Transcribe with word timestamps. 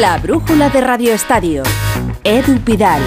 La 0.00 0.16
brújula 0.18 0.68
de 0.68 0.80
Radio 0.80 1.12
Estadio. 1.12 1.64
Edu 2.22 2.60
Pidal. 2.60 3.02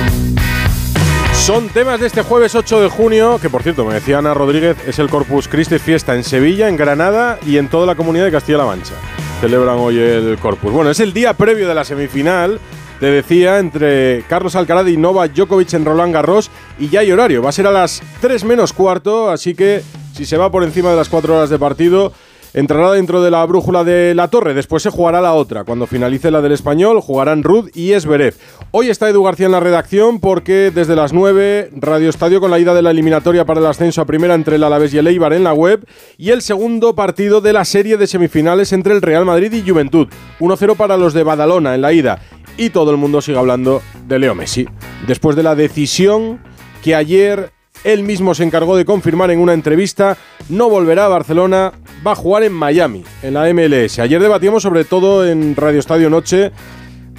Son 1.33 1.69
temas 1.69 2.01
de 2.01 2.07
este 2.07 2.21
jueves 2.21 2.53
8 2.53 2.81
de 2.81 2.89
junio, 2.89 3.39
que 3.41 3.49
por 3.49 3.63
cierto, 3.63 3.85
me 3.85 3.93
decía 3.93 4.17
Ana 4.17 4.33
Rodríguez, 4.33 4.75
es 4.85 4.99
el 4.99 5.07
Corpus 5.07 5.47
Christi 5.47 5.79
Fiesta 5.79 6.15
en 6.15 6.25
Sevilla, 6.25 6.67
en 6.67 6.75
Granada 6.75 7.39
y 7.47 7.57
en 7.57 7.69
toda 7.69 7.85
la 7.85 7.95
comunidad 7.95 8.25
de 8.25 8.31
Castilla-La 8.31 8.65
Mancha. 8.65 8.95
Celebran 9.39 9.77
hoy 9.77 9.99
el 9.99 10.37
Corpus. 10.37 10.73
Bueno, 10.73 10.91
es 10.91 10.99
el 10.99 11.13
día 11.13 11.33
previo 11.33 11.65
de 11.65 11.75
la 11.75 11.85
semifinal, 11.85 12.59
te 12.99 13.05
decía, 13.05 13.59
entre 13.59 14.25
Carlos 14.27 14.57
Alcaraz 14.57 14.89
y 14.89 14.97
Novak 14.97 15.31
Djokovic 15.31 15.73
en 15.73 15.85
Roland 15.85 16.13
Garros 16.13 16.51
y 16.77 16.89
ya 16.89 16.99
hay 16.99 17.11
horario. 17.13 17.41
Va 17.41 17.49
a 17.49 17.53
ser 17.53 17.67
a 17.67 17.71
las 17.71 18.01
3 18.19 18.43
menos 18.43 18.73
cuarto, 18.73 19.29
así 19.29 19.55
que 19.55 19.81
si 20.13 20.25
se 20.25 20.35
va 20.35 20.51
por 20.51 20.65
encima 20.65 20.89
de 20.89 20.97
las 20.97 21.07
4 21.07 21.37
horas 21.37 21.49
de 21.49 21.57
partido, 21.57 22.11
entrará 22.53 22.91
dentro 22.91 23.21
de 23.21 23.31
la 23.31 23.45
brújula 23.45 23.83
de 23.83 24.13
la 24.15 24.27
torre. 24.27 24.53
Después 24.53 24.83
se 24.83 24.89
jugará 24.89 25.21
la 25.21 25.33
otra. 25.33 25.63
Cuando 25.63 25.87
finalice 25.87 26.31
la 26.31 26.41
del 26.41 26.51
español, 26.51 27.01
jugarán 27.01 27.43
Rud 27.43 27.69
y 27.73 27.91
Esberev. 27.93 28.35
Hoy 28.71 28.89
está 28.89 29.09
Edu 29.09 29.23
García 29.23 29.45
en 29.45 29.51
la 29.51 29.59
redacción 29.59 30.19
porque 30.19 30.71
desde 30.73 30.95
las 30.95 31.13
9, 31.13 31.71
Radio 31.75 32.09
Estadio 32.09 32.39
con 32.39 32.51
la 32.51 32.59
ida 32.59 32.73
de 32.73 32.81
la 32.81 32.91
eliminatoria 32.91 33.45
para 33.45 33.59
el 33.59 33.65
ascenso 33.65 34.01
a 34.01 34.05
primera 34.05 34.35
entre 34.35 34.55
el 34.55 34.63
Alavés 34.63 34.93
y 34.93 34.97
el 34.97 35.07
Eibar 35.07 35.33
en 35.33 35.43
la 35.43 35.53
web. 35.53 35.85
Y 36.17 36.31
el 36.31 36.41
segundo 36.41 36.95
partido 36.95 37.41
de 37.41 37.53
la 37.53 37.65
serie 37.65 37.97
de 37.97 38.07
semifinales 38.07 38.73
entre 38.73 38.93
el 38.93 39.01
Real 39.01 39.25
Madrid 39.25 39.53
y 39.53 39.67
Juventud. 39.67 40.07
1-0 40.39 40.75
para 40.75 40.97
los 40.97 41.13
de 41.13 41.23
Badalona 41.23 41.75
en 41.75 41.81
la 41.81 41.93
ida. 41.93 42.19
Y 42.57 42.69
todo 42.69 42.91
el 42.91 42.97
mundo 42.97 43.21
sigue 43.21 43.37
hablando 43.37 43.81
de 44.07 44.19
Leo 44.19 44.35
Messi. 44.35 44.67
Después 45.07 45.35
de 45.35 45.43
la 45.43 45.55
decisión 45.55 46.39
que 46.83 46.95
ayer 46.95 47.51
él 47.83 48.03
mismo 48.03 48.35
se 48.35 48.43
encargó 48.43 48.75
de 48.77 48.85
confirmar 48.85 49.31
en 49.31 49.39
una 49.39 49.53
entrevista, 49.53 50.17
no 50.49 50.69
volverá 50.69 51.05
a 51.05 51.09
Barcelona, 51.09 51.73
va 52.05 52.13
a 52.13 52.15
jugar 52.15 52.43
en 52.43 52.53
Miami, 52.53 53.03
en 53.21 53.33
la 53.33 53.51
MLS. 53.53 53.99
Ayer 53.99 54.21
debatíamos 54.21 54.63
sobre 54.63 54.85
todo 54.85 55.25
en 55.27 55.55
Radio 55.55 55.79
Estadio 55.79 56.09
Noche, 56.09 56.51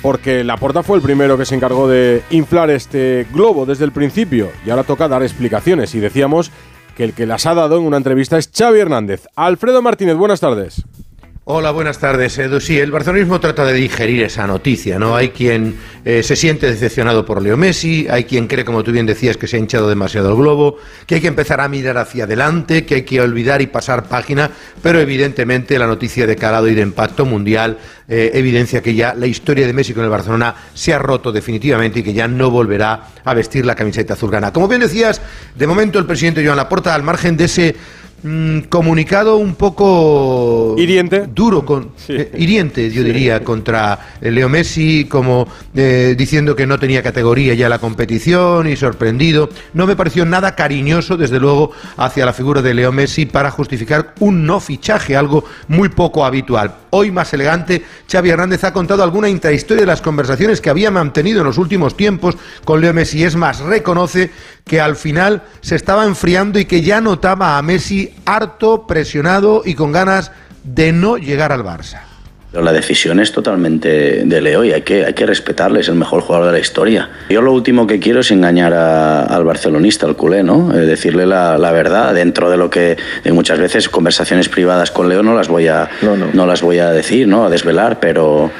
porque 0.02 0.42
Laporta 0.44 0.82
fue 0.82 0.96
el 0.96 1.02
primero 1.02 1.38
que 1.38 1.44
se 1.44 1.54
encargó 1.54 1.88
de 1.88 2.22
inflar 2.30 2.70
este 2.70 3.26
globo 3.32 3.66
desde 3.66 3.84
el 3.84 3.92
principio, 3.92 4.50
y 4.66 4.70
ahora 4.70 4.84
toca 4.84 5.08
dar 5.08 5.22
explicaciones. 5.22 5.94
Y 5.94 6.00
decíamos 6.00 6.50
que 6.96 7.04
el 7.04 7.12
que 7.12 7.26
las 7.26 7.46
ha 7.46 7.54
dado 7.54 7.78
en 7.78 7.84
una 7.84 7.96
entrevista 7.96 8.38
es 8.38 8.50
Xavi 8.52 8.80
Hernández. 8.80 9.26
Alfredo 9.36 9.82
Martínez, 9.82 10.16
buenas 10.16 10.40
tardes. 10.40 10.84
Hola, 11.44 11.72
buenas 11.72 11.98
tardes, 11.98 12.38
Edu. 12.38 12.60
Sí, 12.60 12.78
el 12.78 12.92
barcelonismo 12.92 13.40
trata 13.40 13.64
de 13.64 13.72
digerir 13.72 14.22
esa 14.22 14.46
noticia, 14.46 15.00
¿no? 15.00 15.16
Hay 15.16 15.30
quien 15.30 15.76
eh, 16.04 16.22
se 16.22 16.36
siente 16.36 16.70
decepcionado 16.70 17.26
por 17.26 17.42
Leo 17.42 17.56
Messi, 17.56 18.06
hay 18.08 18.22
quien 18.22 18.46
cree, 18.46 18.64
como 18.64 18.84
tú 18.84 18.92
bien 18.92 19.06
decías, 19.06 19.36
que 19.36 19.48
se 19.48 19.56
ha 19.56 19.58
hinchado 19.58 19.88
demasiado 19.88 20.30
el 20.30 20.36
globo, 20.36 20.76
que 21.04 21.16
hay 21.16 21.20
que 21.20 21.26
empezar 21.26 21.60
a 21.60 21.66
mirar 21.66 21.98
hacia 21.98 22.24
adelante, 22.24 22.86
que 22.86 22.94
hay 22.94 23.02
que 23.02 23.20
olvidar 23.20 23.60
y 23.60 23.66
pasar 23.66 24.04
página, 24.04 24.52
pero 24.82 25.00
evidentemente 25.00 25.76
la 25.80 25.88
noticia 25.88 26.28
de 26.28 26.36
calado 26.36 26.68
y 26.68 26.76
de 26.76 26.82
impacto 26.82 27.26
mundial 27.26 27.76
eh, 28.06 28.30
evidencia 28.34 28.80
que 28.80 28.94
ya 28.94 29.12
la 29.12 29.26
historia 29.26 29.66
de 29.66 29.72
Messi 29.72 29.94
con 29.94 30.04
el 30.04 30.10
Barcelona 30.10 30.54
se 30.74 30.94
ha 30.94 31.00
roto 31.00 31.32
definitivamente 31.32 31.98
y 31.98 32.02
que 32.04 32.12
ya 32.12 32.28
no 32.28 32.52
volverá 32.52 33.08
a 33.24 33.34
vestir 33.34 33.66
la 33.66 33.74
camiseta 33.74 34.14
azulgrana. 34.14 34.52
Como 34.52 34.68
bien 34.68 34.82
decías, 34.82 35.20
de 35.56 35.66
momento 35.66 35.98
el 35.98 36.06
presidente 36.06 36.44
Joan 36.44 36.56
Laporta, 36.56 36.94
al 36.94 37.02
margen 37.02 37.36
de 37.36 37.46
ese 37.46 37.74
Mm, 38.24 38.60
comunicado 38.68 39.36
un 39.36 39.56
poco 39.56 40.76
hiriente. 40.78 41.26
duro 41.34 41.66
con 41.66 41.90
eh, 42.08 42.30
hiriente 42.38 42.88
yo 42.88 43.02
diría 43.02 43.42
contra 43.42 43.98
Leo 44.20 44.48
Messi 44.48 45.06
como 45.06 45.48
eh, 45.74 46.14
diciendo 46.16 46.54
que 46.54 46.64
no 46.64 46.78
tenía 46.78 47.02
categoría 47.02 47.54
ya 47.54 47.68
la 47.68 47.80
competición 47.80 48.68
y 48.68 48.76
sorprendido. 48.76 49.48
No 49.74 49.88
me 49.88 49.96
pareció 49.96 50.24
nada 50.24 50.54
cariñoso 50.54 51.16
desde 51.16 51.40
luego 51.40 51.72
hacia 51.96 52.24
la 52.24 52.32
figura 52.32 52.62
de 52.62 52.74
Leo 52.74 52.92
Messi 52.92 53.26
para 53.26 53.50
justificar 53.50 54.14
un 54.20 54.46
no 54.46 54.60
fichaje 54.60 55.16
algo 55.16 55.44
muy 55.66 55.88
poco 55.88 56.24
habitual. 56.24 56.76
Hoy 56.90 57.10
más 57.10 57.34
elegante 57.34 57.82
Xavi 58.08 58.30
Hernández 58.30 58.62
ha 58.62 58.72
contado 58.72 59.02
alguna 59.02 59.28
intrahistoria 59.28 59.80
de 59.80 59.86
las 59.86 60.00
conversaciones 60.00 60.60
que 60.60 60.70
había 60.70 60.92
mantenido 60.92 61.40
en 61.40 61.46
los 61.46 61.58
últimos 61.58 61.96
tiempos 61.96 62.36
con 62.64 62.80
Leo 62.80 62.94
Messi. 62.94 63.24
Es 63.24 63.34
más 63.34 63.58
reconoce 63.58 64.30
que 64.64 64.80
al 64.80 64.94
final 64.94 65.42
se 65.60 65.74
estaba 65.74 66.04
enfriando 66.04 66.60
y 66.60 66.66
que 66.66 66.82
ya 66.82 67.00
notaba 67.00 67.58
a 67.58 67.62
Messi 67.62 68.11
harto, 68.24 68.86
presionado 68.86 69.62
y 69.64 69.74
con 69.74 69.92
ganas 69.92 70.32
de 70.64 70.92
no 70.92 71.16
llegar 71.16 71.52
al 71.52 71.64
Barça. 71.64 72.11
La 72.52 72.72
decisión 72.72 73.18
es 73.18 73.32
totalmente 73.32 74.24
de 74.26 74.40
Leo 74.42 74.62
y 74.62 74.72
hay 74.72 74.82
que, 74.82 75.06
hay 75.06 75.14
que 75.14 75.24
respetarle, 75.24 75.80
es 75.80 75.88
el 75.88 75.94
mejor 75.94 76.20
jugador 76.20 76.48
de 76.48 76.52
la 76.52 76.58
historia. 76.58 77.08
Yo 77.30 77.40
lo 77.40 77.50
último 77.52 77.86
que 77.86 77.98
quiero 77.98 78.20
es 78.20 78.30
engañar 78.30 78.74
al 78.74 79.44
barcelonista, 79.44 80.06
al 80.06 80.16
culé, 80.16 80.42
¿no? 80.42 80.70
Eh, 80.74 80.80
decirle 80.80 81.24
la, 81.24 81.56
verdad 81.72 82.12
dentro 82.12 82.50
de 82.50 82.58
lo 82.58 82.68
que 82.68 82.98
muchas 83.32 83.58
veces 83.58 83.88
conversaciones 83.88 84.50
privadas 84.50 84.90
con 84.90 85.08
Leo 85.08 85.22
no 85.22 85.34
las 85.34 85.48
voy 85.48 85.68
a, 85.68 85.88
no, 86.34 86.46
las 86.46 86.60
voy 86.60 86.80
a 86.80 86.90
decir, 86.90 87.26
¿no? 87.26 87.46
a 87.46 87.50
desvelar, 87.50 87.98
pero 87.98 88.50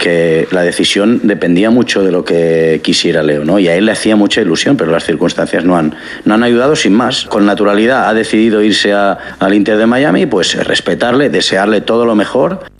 que 0.00 0.48
la 0.50 0.62
decisión 0.62 1.20
dependía 1.22 1.68
mucho 1.68 2.02
de 2.02 2.10
lo 2.10 2.24
que 2.24 2.80
quisiera 2.82 3.22
Leo 3.22 3.44
¿no? 3.44 3.58
y 3.58 3.68
a 3.68 3.76
él 3.76 3.84
le 3.84 3.92
hacía 3.92 4.16
mucha 4.16 4.40
ilusión, 4.40 4.78
pero 4.78 4.90
las 4.90 5.04
circunstancias 5.04 5.64
no 5.66 5.76
han, 5.76 5.94
no 6.24 6.32
han 6.32 6.42
ayudado 6.42 6.74
sin 6.74 6.94
más. 6.94 7.26
Con 7.26 7.44
naturalidad 7.44 8.08
ha 8.08 8.14
decidido 8.14 8.62
irse 8.62 8.94
al 8.94 9.54
Inter 9.54 9.76
de 9.76 9.86
Miami, 9.86 10.24
pues 10.24 10.54
respetarle, 10.64 11.28
desearle 11.28 11.82
todo 11.82 12.06
lo 12.06 12.14
mejor 12.14 12.71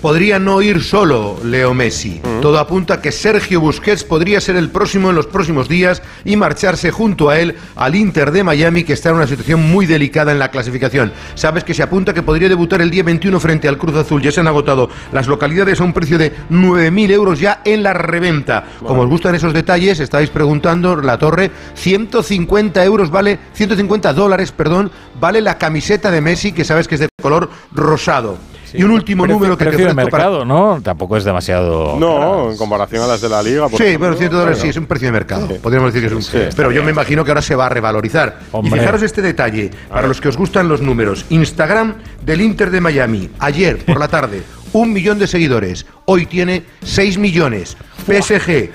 podría 0.00 0.38
no 0.38 0.62
ir 0.62 0.82
solo 0.82 1.38
Leo 1.44 1.74
Messi. 1.74 2.20
Todo 2.40 2.58
apunta 2.58 2.94
a 2.94 3.00
que 3.02 3.12
Sergio 3.12 3.60
Busquets 3.60 4.04
podría 4.04 4.40
ser 4.40 4.56
el 4.56 4.70
próximo 4.70 5.10
en 5.10 5.16
los 5.16 5.26
próximos 5.26 5.68
días 5.68 6.02
y 6.24 6.36
marcharse 6.36 6.90
junto 6.90 7.30
a 7.30 7.38
él 7.38 7.56
al 7.76 7.94
Inter 7.94 8.30
de 8.30 8.44
Miami, 8.44 8.84
que 8.84 8.92
está 8.92 9.10
en 9.10 9.16
una 9.16 9.26
situación 9.26 9.68
muy 9.70 9.86
delicada 9.86 10.32
en 10.32 10.38
la 10.38 10.50
clasificación. 10.50 11.12
Sabes 11.34 11.64
que 11.64 11.74
se 11.74 11.82
apunta 11.82 12.14
que 12.14 12.22
podría 12.22 12.48
debutar 12.48 12.80
el 12.80 12.90
día 12.90 13.02
21 13.02 13.40
frente 13.40 13.68
al 13.68 13.78
Cruz 13.78 13.96
Azul. 13.96 14.22
Ya 14.22 14.30
se 14.30 14.40
han 14.40 14.46
agotado 14.46 14.88
las 15.12 15.26
localidades 15.26 15.80
a 15.80 15.84
un 15.84 15.92
precio 15.92 16.18
de 16.18 16.32
9.000 16.50 17.10
euros 17.10 17.40
ya 17.40 17.62
en 17.64 17.82
la 17.82 17.92
reventa. 17.92 18.64
Como 18.84 19.02
os 19.02 19.08
gustan 19.08 19.34
esos 19.34 19.52
detalles, 19.52 20.00
estáis 20.00 20.30
preguntando, 20.30 20.96
la 20.96 21.18
torre, 21.18 21.50
150 21.74 22.84
euros 22.84 23.10
vale, 23.10 23.38
150 23.54 24.12
dólares, 24.12 24.52
perdón, 24.52 24.90
vale 25.20 25.40
la 25.40 25.58
camiseta 25.58 26.10
de 26.10 26.20
Messi, 26.20 26.52
que 26.52 26.64
sabes 26.64 26.86
que 26.86 26.94
es 26.94 27.00
de 27.00 27.08
color 27.20 27.50
rosado 27.72 28.47
y 28.74 28.82
un 28.82 28.90
último 28.90 29.26
número 29.26 29.56
que 29.56 29.66
precio 29.66 29.86
de 29.86 29.94
mercado, 29.94 30.44
¿no? 30.44 30.80
Tampoco 30.82 31.16
es 31.16 31.24
demasiado. 31.24 31.96
No, 31.98 32.50
en 32.50 32.56
comparación 32.56 33.02
a 33.02 33.06
las 33.06 33.20
de 33.20 33.28
la 33.28 33.42
liga. 33.42 33.68
sí, 33.68 33.96
pero 33.98 34.14
100 34.14 34.30
dólares 34.30 34.58
sí 34.58 34.68
es 34.68 34.76
un 34.76 34.86
precio 34.86 35.08
de 35.08 35.12
mercado. 35.12 35.48
Podríamos 35.62 35.92
decir 35.92 36.08
que 36.08 36.14
es 36.14 36.32
un. 36.32 36.48
pero 36.56 36.70
yo 36.70 36.82
me 36.82 36.90
imagino 36.90 37.24
que 37.24 37.30
ahora 37.30 37.42
se 37.42 37.54
va 37.54 37.66
a 37.66 37.68
revalorizar. 37.68 38.38
Y 38.62 38.70
fijaros 38.70 39.02
este 39.02 39.22
detalle 39.22 39.70
para 39.88 40.06
los 40.06 40.20
que 40.20 40.28
os 40.28 40.36
gustan 40.36 40.68
los 40.68 40.80
números. 40.80 41.24
Instagram 41.30 41.94
del 42.22 42.40
Inter 42.40 42.70
de 42.70 42.80
Miami 42.80 43.30
ayer 43.38 43.84
por 43.84 43.98
la 43.98 44.08
tarde 44.08 44.42
un 44.72 44.92
millón 44.92 45.18
de 45.18 45.26
seguidores. 45.26 45.86
Hoy 46.04 46.26
tiene 46.26 46.64
6 46.82 47.18
millones. 47.18 47.76
PSG 48.06 48.70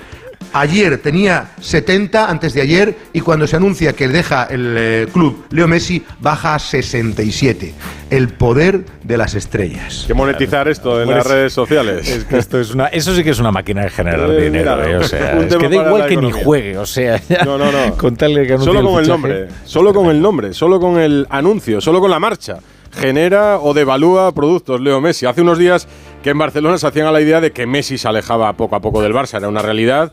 Ayer 0.52 0.98
tenía 0.98 1.50
70 1.60 2.28
antes 2.28 2.54
de 2.54 2.60
ayer 2.60 2.96
y 3.12 3.20
cuando 3.20 3.46
se 3.46 3.56
anuncia 3.56 3.92
que 3.92 4.08
deja 4.08 4.44
el 4.44 4.74
eh, 4.76 5.06
club 5.12 5.44
Leo 5.50 5.68
Messi 5.68 6.04
baja 6.20 6.54
a 6.54 6.58
67. 6.58 7.74
El 8.10 8.28
poder 8.28 8.84
de 9.02 9.16
las 9.16 9.34
estrellas. 9.34 10.04
que 10.06 10.14
monetizar 10.14 10.68
esto 10.68 11.02
en 11.02 11.10
las 11.10 11.26
redes 11.26 11.52
sociales. 11.52 12.26
esto 12.30 12.60
es 12.60 12.72
una, 12.72 12.86
eso 12.86 13.14
sí 13.14 13.24
que 13.24 13.30
es 13.30 13.38
una 13.38 13.50
máquina 13.50 13.82
de 13.82 13.90
generar 13.90 14.30
eh, 14.30 14.44
dinero. 14.44 14.84
Eh, 14.84 14.96
o 14.96 15.04
sea, 15.04 15.38
es 15.40 15.56
que 15.56 15.68
da 15.68 15.76
igual 15.76 16.06
que 16.06 16.16
ni 16.16 16.30
juegue. 16.30 16.78
O 16.78 16.86
sea, 16.86 17.20
no, 17.44 17.58
no, 17.58 17.72
no. 17.72 17.96
solo 18.58 18.82
con 18.82 19.02
el, 19.02 19.08
nombre. 19.08 19.48
Solo 19.64 19.92
con 19.92 20.10
el 20.10 20.20
nombre. 20.22 20.52
Solo 20.52 20.80
con 20.80 20.98
el 20.98 21.26
anuncio. 21.30 21.80
Solo 21.80 22.00
con 22.00 22.10
la 22.10 22.20
marcha 22.20 22.58
genera 22.94 23.58
o 23.58 23.74
devalúa 23.74 24.32
productos, 24.32 24.80
Leo 24.80 25.00
Messi. 25.00 25.26
Hace 25.26 25.42
unos 25.42 25.58
días 25.58 25.88
que 26.22 26.30
en 26.30 26.38
Barcelona 26.38 26.78
se 26.78 26.86
hacían 26.86 27.06
a 27.06 27.12
la 27.12 27.20
idea 27.20 27.40
de 27.40 27.52
que 27.52 27.66
Messi 27.66 27.98
se 27.98 28.08
alejaba 28.08 28.52
poco 28.54 28.76
a 28.76 28.80
poco 28.80 29.02
del 29.02 29.12
Barça, 29.12 29.38
era 29.38 29.48
una 29.48 29.62
realidad. 29.62 30.12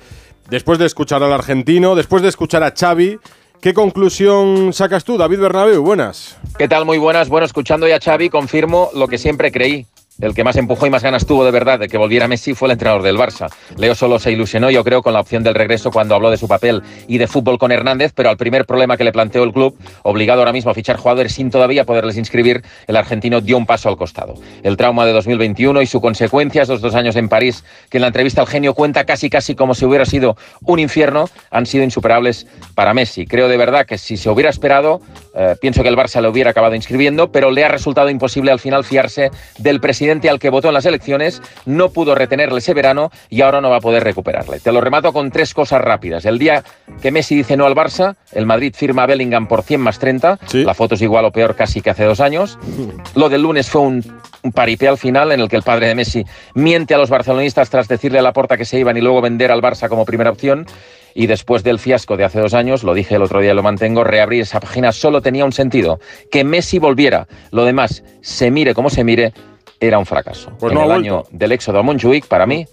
Después 0.49 0.79
de 0.79 0.85
escuchar 0.85 1.23
al 1.23 1.33
argentino, 1.33 1.95
después 1.95 2.21
de 2.23 2.29
escuchar 2.29 2.63
a 2.63 2.73
Xavi, 2.77 3.19
¿Qué 3.61 3.75
conclusión 3.75 4.73
sacas 4.73 5.03
tú, 5.03 5.19
David 5.19 5.39
Bernabéu? 5.39 5.83
Buenas. 5.83 6.35
¿Qué 6.57 6.67
tal? 6.67 6.83
Muy 6.83 6.97
buenas. 6.97 7.29
Bueno, 7.29 7.45
escuchando 7.45 7.87
ya 7.87 7.97
a 7.97 7.99
Xavi, 7.99 8.31
confirmo 8.31 8.89
lo 8.95 9.07
que 9.07 9.19
siempre 9.19 9.51
creí 9.51 9.85
el 10.21 10.33
que 10.33 10.43
más 10.43 10.55
empujó 10.55 10.85
y 10.85 10.89
más 10.89 11.03
ganas 11.03 11.25
tuvo 11.25 11.43
de 11.43 11.51
verdad 11.51 11.79
de 11.79 11.87
que 11.87 11.97
volviera 11.97 12.27
Messi 12.27 12.53
fue 12.53 12.67
el 12.67 12.73
entrenador 12.73 13.01
del 13.01 13.17
Barça. 13.17 13.49
Leo 13.75 13.95
solo 13.95 14.19
se 14.19 14.31
ilusionó, 14.31 14.69
yo 14.69 14.83
creo, 14.83 15.01
con 15.01 15.13
la 15.13 15.19
opción 15.19 15.43
del 15.43 15.55
regreso 15.55 15.91
cuando 15.91 16.15
habló 16.15 16.29
de 16.29 16.37
su 16.37 16.47
papel 16.47 16.83
y 17.07 17.17
de 17.17 17.27
fútbol 17.27 17.57
con 17.57 17.71
Hernández, 17.71 18.13
pero 18.15 18.29
al 18.29 18.37
primer 18.37 18.65
problema 18.65 18.97
que 18.97 19.03
le 19.03 19.11
planteó 19.11 19.43
el 19.43 19.51
club, 19.51 19.77
obligado 20.03 20.41
ahora 20.41 20.53
mismo 20.53 20.71
a 20.71 20.73
fichar 20.73 20.97
jugadores 20.97 21.33
sin 21.33 21.49
todavía 21.49 21.85
poderles 21.85 22.17
inscribir, 22.17 22.63
el 22.87 22.95
argentino 22.95 23.41
dio 23.41 23.57
un 23.57 23.65
paso 23.65 23.89
al 23.89 23.97
costado. 23.97 24.35
El 24.63 24.77
trauma 24.77 25.05
de 25.05 25.13
2021 25.13 25.81
y 25.81 25.87
su 25.87 25.99
consecuencia, 25.99 26.61
esos 26.61 26.81
dos 26.81 26.93
años 26.93 27.15
en 27.15 27.27
París, 27.27 27.63
que 27.89 27.97
en 27.97 28.01
la 28.01 28.07
entrevista 28.07 28.41
al 28.41 28.47
genio 28.47 28.73
cuenta 28.73 29.05
casi 29.05 29.29
casi 29.29 29.55
como 29.55 29.73
si 29.73 29.85
hubiera 29.85 30.05
sido 30.05 30.37
un 30.61 30.79
infierno, 30.79 31.29
han 31.49 31.65
sido 31.65 31.83
insuperables 31.83 32.45
para 32.75 32.93
Messi. 32.93 33.25
Creo 33.25 33.47
de 33.47 33.57
verdad 33.57 33.85
que 33.85 33.97
si 33.97 34.17
se 34.17 34.29
hubiera 34.29 34.49
esperado, 34.49 35.01
eh, 35.35 35.55
pienso 35.59 35.81
que 35.81 35.89
el 35.89 35.97
Barça 35.97 36.21
le 36.21 36.27
hubiera 36.27 36.51
acabado 36.51 36.75
inscribiendo, 36.75 37.31
pero 37.31 37.49
le 37.49 37.63
ha 37.63 37.69
resultado 37.69 38.09
imposible 38.09 38.51
al 38.51 38.59
final 38.59 38.83
fiarse 38.83 39.31
del 39.57 39.79
presidente 39.79 40.10
al 40.29 40.39
que 40.39 40.49
votó 40.49 40.67
en 40.67 40.73
las 40.73 40.85
elecciones, 40.85 41.41
no 41.65 41.89
pudo 41.89 42.15
retenerle 42.15 42.59
ese 42.59 42.73
verano 42.73 43.11
y 43.29 43.41
ahora 43.41 43.61
no 43.61 43.69
va 43.69 43.77
a 43.77 43.81
poder 43.81 44.03
recuperarle. 44.03 44.59
Te 44.59 44.71
lo 44.71 44.81
remato 44.81 45.13
con 45.13 45.31
tres 45.31 45.53
cosas 45.53 45.81
rápidas. 45.81 46.25
El 46.25 46.37
día 46.37 46.63
que 47.01 47.11
Messi 47.11 47.35
dice 47.35 47.57
no 47.57 47.65
al 47.65 47.75
Barça, 47.75 48.15
el 48.33 48.45
Madrid 48.45 48.73
firma 48.75 49.03
a 49.03 49.05
Bellingham 49.05 49.47
por 49.47 49.63
100 49.63 49.81
más 49.81 49.99
30. 49.99 50.39
La 50.53 50.73
foto 50.73 50.95
es 50.95 51.01
igual 51.01 51.25
o 51.25 51.31
peor 51.31 51.55
casi 51.55 51.81
que 51.81 51.89
hace 51.89 52.03
dos 52.03 52.19
años. 52.19 52.57
Lo 53.15 53.29
del 53.29 53.41
lunes 53.41 53.69
fue 53.69 53.81
un 53.81 54.03
un 54.43 54.51
paripé 54.51 54.87
al 54.87 54.97
final 54.97 55.31
en 55.31 55.39
el 55.39 55.49
que 55.49 55.55
el 55.55 55.63
padre 55.63 55.87
de 55.87 55.95
Messi 55.95 56.23
miente 56.55 56.93
a 56.93 56.97
los 56.97 57.09
barcelonistas 57.09 57.69
tras 57.69 57.87
decirle 57.87 58.19
a 58.19 58.21
la 58.21 58.33
porta 58.33 58.57
que 58.57 58.65
se 58.65 58.79
iban 58.79 58.97
y 58.97 59.01
luego 59.01 59.21
vender 59.21 59.51
al 59.51 59.61
Barça 59.61 59.87
como 59.89 60.05
primera 60.05 60.31
opción. 60.31 60.65
Y 61.13 61.27
después 61.27 61.63
del 61.63 61.77
fiasco 61.77 62.15
de 62.15 62.23
hace 62.23 62.39
dos 62.39 62.53
años, 62.53 62.83
lo 62.83 62.93
dije 62.93 63.15
el 63.15 63.21
otro 63.21 63.41
día 63.41 63.51
y 63.51 63.55
lo 63.55 63.63
mantengo, 63.63 64.05
reabrir 64.05 64.43
esa 64.43 64.61
página 64.61 64.93
solo 64.93 65.21
tenía 65.21 65.43
un 65.43 65.51
sentido, 65.51 65.99
que 66.31 66.45
Messi 66.45 66.79
volviera. 66.79 67.27
Lo 67.51 67.65
demás, 67.65 68.03
se 68.21 68.49
mire 68.49 68.73
como 68.73 68.89
se 68.89 69.03
mire, 69.03 69.33
era 69.81 69.97
un 69.99 70.05
fracaso. 70.05 70.51
Pues 70.59 70.71
en 70.71 70.77
no 70.77 70.83
ha 70.83 70.85
el 70.85 70.91
año 70.91 71.23
del 71.31 71.51
éxodo 71.51 71.79
a 71.79 71.81
Montjuic, 71.81 72.27
para 72.27 72.45
mí, 72.45 72.65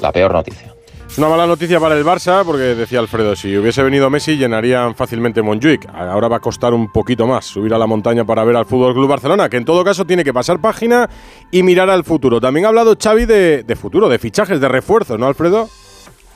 la 0.00 0.12
peor 0.12 0.32
noticia. 0.32 0.74
Es 1.08 1.18
una 1.18 1.28
mala 1.28 1.46
noticia 1.46 1.78
para 1.78 1.96
el 1.96 2.04
Barça, 2.04 2.44
porque 2.44 2.74
decía 2.74 2.98
Alfredo, 2.98 3.36
si 3.36 3.56
hubiese 3.56 3.84
venido 3.84 4.10
Messi 4.10 4.36
llenarían 4.36 4.96
fácilmente 4.96 5.42
Montjuic. 5.42 5.88
Ahora 5.94 6.26
va 6.26 6.38
a 6.38 6.40
costar 6.40 6.74
un 6.74 6.90
poquito 6.90 7.28
más 7.28 7.44
subir 7.44 7.72
a 7.72 7.78
la 7.78 7.86
montaña 7.86 8.24
para 8.24 8.42
ver 8.42 8.56
al 8.56 8.66
Fútbol 8.66 8.94
Club 8.94 9.08
Barcelona, 9.08 9.48
que 9.48 9.56
en 9.56 9.64
todo 9.64 9.84
caso 9.84 10.04
tiene 10.04 10.24
que 10.24 10.34
pasar 10.34 10.60
página 10.60 11.08
y 11.52 11.62
mirar 11.62 11.88
al 11.88 12.02
futuro. 12.02 12.40
También 12.40 12.66
ha 12.66 12.70
hablado 12.70 12.96
Xavi 13.00 13.26
de, 13.26 13.62
de 13.62 13.76
futuro, 13.76 14.08
de 14.08 14.18
fichajes, 14.18 14.60
de 14.60 14.68
refuerzos, 14.68 15.16
¿no, 15.16 15.26
Alfredo? 15.26 15.68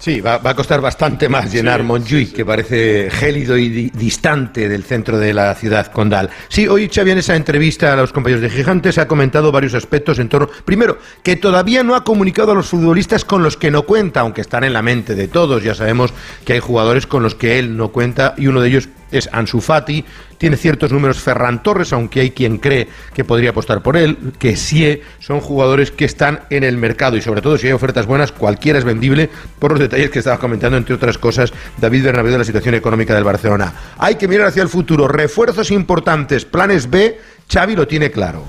Sí, 0.01 0.21
va, 0.21 0.39
va 0.39 0.51
a 0.51 0.55
costar 0.55 0.81
bastante 0.81 1.29
más 1.29 1.53
llenar 1.53 1.81
Sí, 1.81 1.87
Montjuic, 1.87 2.33
que 2.33 2.45
parece 2.45 3.11
gélido 3.11 3.59
y 3.59 3.69
di- 3.69 3.91
distante 3.93 4.69
del 4.69 4.85
centro 4.85 5.19
de 5.19 5.35
la 5.35 5.53
ciudad 5.57 5.91
condal. 5.91 6.31
Sí, 6.49 6.69
hoy 6.69 6.89
Xavi 6.89 7.11
en 7.11 7.19
esa 7.19 7.35
entrevista 7.35 7.93
a 7.93 7.97
los 7.97 8.13
compañeros 8.13 8.43
de 8.43 8.49
Gigantes 8.51 8.97
ha 8.99 9.09
comentado 9.09 9.51
varios 9.51 9.75
aspectos 9.75 10.21
en 10.21 10.29
torno... 10.29 10.49
Primero, 10.65 10.99
que 11.25 11.35
todavía 11.35 11.83
no 11.83 11.97
ha 11.97 12.05
comunicado 12.05 12.53
a 12.53 12.55
los 12.55 12.69
futbolistas 12.69 13.25
con 13.25 13.43
los 13.43 13.57
que 13.57 13.73
no 13.73 13.83
cuenta, 13.83 14.21
aunque 14.21 14.41
están 14.41 14.63
en 14.63 14.73
la 14.73 14.83
mente 14.83 15.17
de 15.17 15.27
todos. 15.27 15.65
Ya 15.65 15.75
sabemos 15.75 16.13
que 16.45 16.53
hay 16.53 16.61
jugadores 16.61 17.09
con 17.09 17.25
los 17.25 17.35
que 17.35 17.59
él 17.59 17.77
no 17.77 17.89
cuenta 17.89 18.35
y 18.39 18.47
uno 18.47 18.61
de 18.61 18.69
ellos 18.69 18.89
es 19.11 19.29
Ansu 19.33 19.61
Fati, 19.61 20.05
tiene 20.39 20.57
ciertos 20.57 20.93
números 20.93 21.19
Ferran 21.19 21.63
Torres, 21.63 21.93
aunque 21.93 22.21
hay 22.21 22.31
quien 22.31 22.59
cree 22.59 22.89
que 23.15 23.25
podría 23.25 23.51
apostar 23.51 23.83
por 23.83 23.97
él, 23.97 24.17
que 24.39 24.57
sí 24.57 25.01
son 25.19 25.41
jugadores 25.41 25.91
que 25.91 26.05
están 26.05 26.41
en 26.51 26.65
el 26.65 26.77
mercado 26.77 27.17
y 27.17 27.23
sobre 27.23 27.43
todo 27.43 27.59
si 27.59 27.67
hay 27.67 27.73
ofertas 27.73 28.07
buenas, 28.07 28.33
cualquiera 28.33 28.79
es 28.79 28.85
vendible 28.85 29.29
por 29.59 29.73
los 29.73 29.81
detalles 29.81 30.11
que 30.11 30.21
estaba 30.21 30.39
comentando, 30.39 30.77
entre 30.77 30.95
otras 30.95 31.19
cosas, 31.19 31.53
David 31.79 32.05
Bernabéu 32.05 32.33
de 32.33 32.39
la 32.39 32.45
situación 32.45 32.75
económica 32.75 33.15
del 33.15 33.25
Barcelona. 33.25 33.73
Hay 33.99 34.15
que 34.15 34.29
mirar 34.29 34.49
hacia 34.49 34.63
el 34.63 34.69
futuro, 34.69 35.09
refuerzos 35.09 35.71
importantes, 35.71 36.45
planes 36.45 36.89
B, 36.89 37.19
Xavi 37.51 37.75
lo 37.75 37.87
tiene 37.87 38.11
claro. 38.11 38.45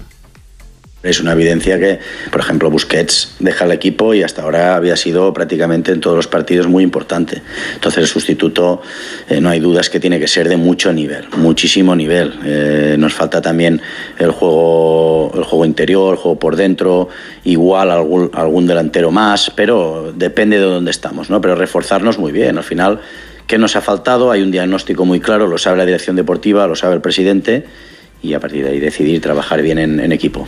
Es 1.01 1.22
una 1.22 1.31
evidencia 1.31 1.80
que, 1.80 2.00
por 2.30 2.42
ejemplo, 2.42 2.69
Busquets 2.69 3.36
deja 3.40 3.63
el 3.63 3.72
equipo 3.72 4.13
y 4.13 4.22
hasta 4.22 4.42
ahora 4.42 4.75
había 4.75 4.98
sido 4.98 5.34
prácticamente 5.34 5.94
en 5.94 6.01
todos 6.01 6.18
los 6.18 6.28
partidos 6.28 6.68
muy 6.68 6.84
importante. 6.84 7.42
Entonces 7.74 8.04
el 8.04 8.07
sustituto 8.07 8.81
eh, 9.30 9.40
no 9.40 9.50
hay 9.50 9.62
dudas 9.62 9.90
que 9.90 10.01
tiene 10.01 10.19
que 10.19 10.28
ser 10.28 10.50
de 10.50 10.57
mucho 10.57 10.92
nivel, 10.92 11.30
muchísimo 11.38 11.96
nivel. 11.96 12.38
Eh, 12.44 12.96
nos 13.00 13.13
falta 13.13 13.42
también 13.42 13.81
el 14.18 14.31
juego, 14.31 15.31
el 15.36 15.44
juego 15.44 15.63
interior, 15.63 16.16
el 16.16 16.19
juego 16.19 16.38
por 16.38 16.57
dentro, 16.57 17.07
igual 17.46 17.92
algún, 17.92 18.30
algún 18.34 18.68
delantero 18.68 19.10
más, 19.10 19.54
pero 19.56 20.12
depende 20.13 20.57
de 20.57 20.66
dónde 20.66 20.92
estamos, 20.92 21.30
¿no? 21.30 21.40
Pero 21.40 21.56
reforzarnos 21.56 22.19
muy 22.19 22.34
bien. 22.34 22.57
Al 22.57 22.66
final, 22.66 23.00
¿qué 23.48 23.57
nos 23.57 23.78
ha 23.78 23.81
faltado? 23.81 24.31
Hay 24.31 24.42
un 24.42 24.51
diagnóstico 24.51 25.06
muy 25.06 25.22
claro, 25.22 25.48
lo 25.48 25.57
sabe 25.57 25.78
la 25.78 25.86
dirección 25.86 26.18
deportiva, 26.18 26.68
lo 26.68 26.75
sabe 26.75 26.96
el 26.96 27.01
presidente 27.01 27.63
y 28.22 28.34
a 28.34 28.42
partir 28.42 28.66
de 28.66 28.72
ahí 28.72 28.80
decidir 28.81 29.22
trabajar 29.22 29.62
bien 29.62 29.80
en, 29.80 30.01
en 30.01 30.12
equipo. 30.12 30.46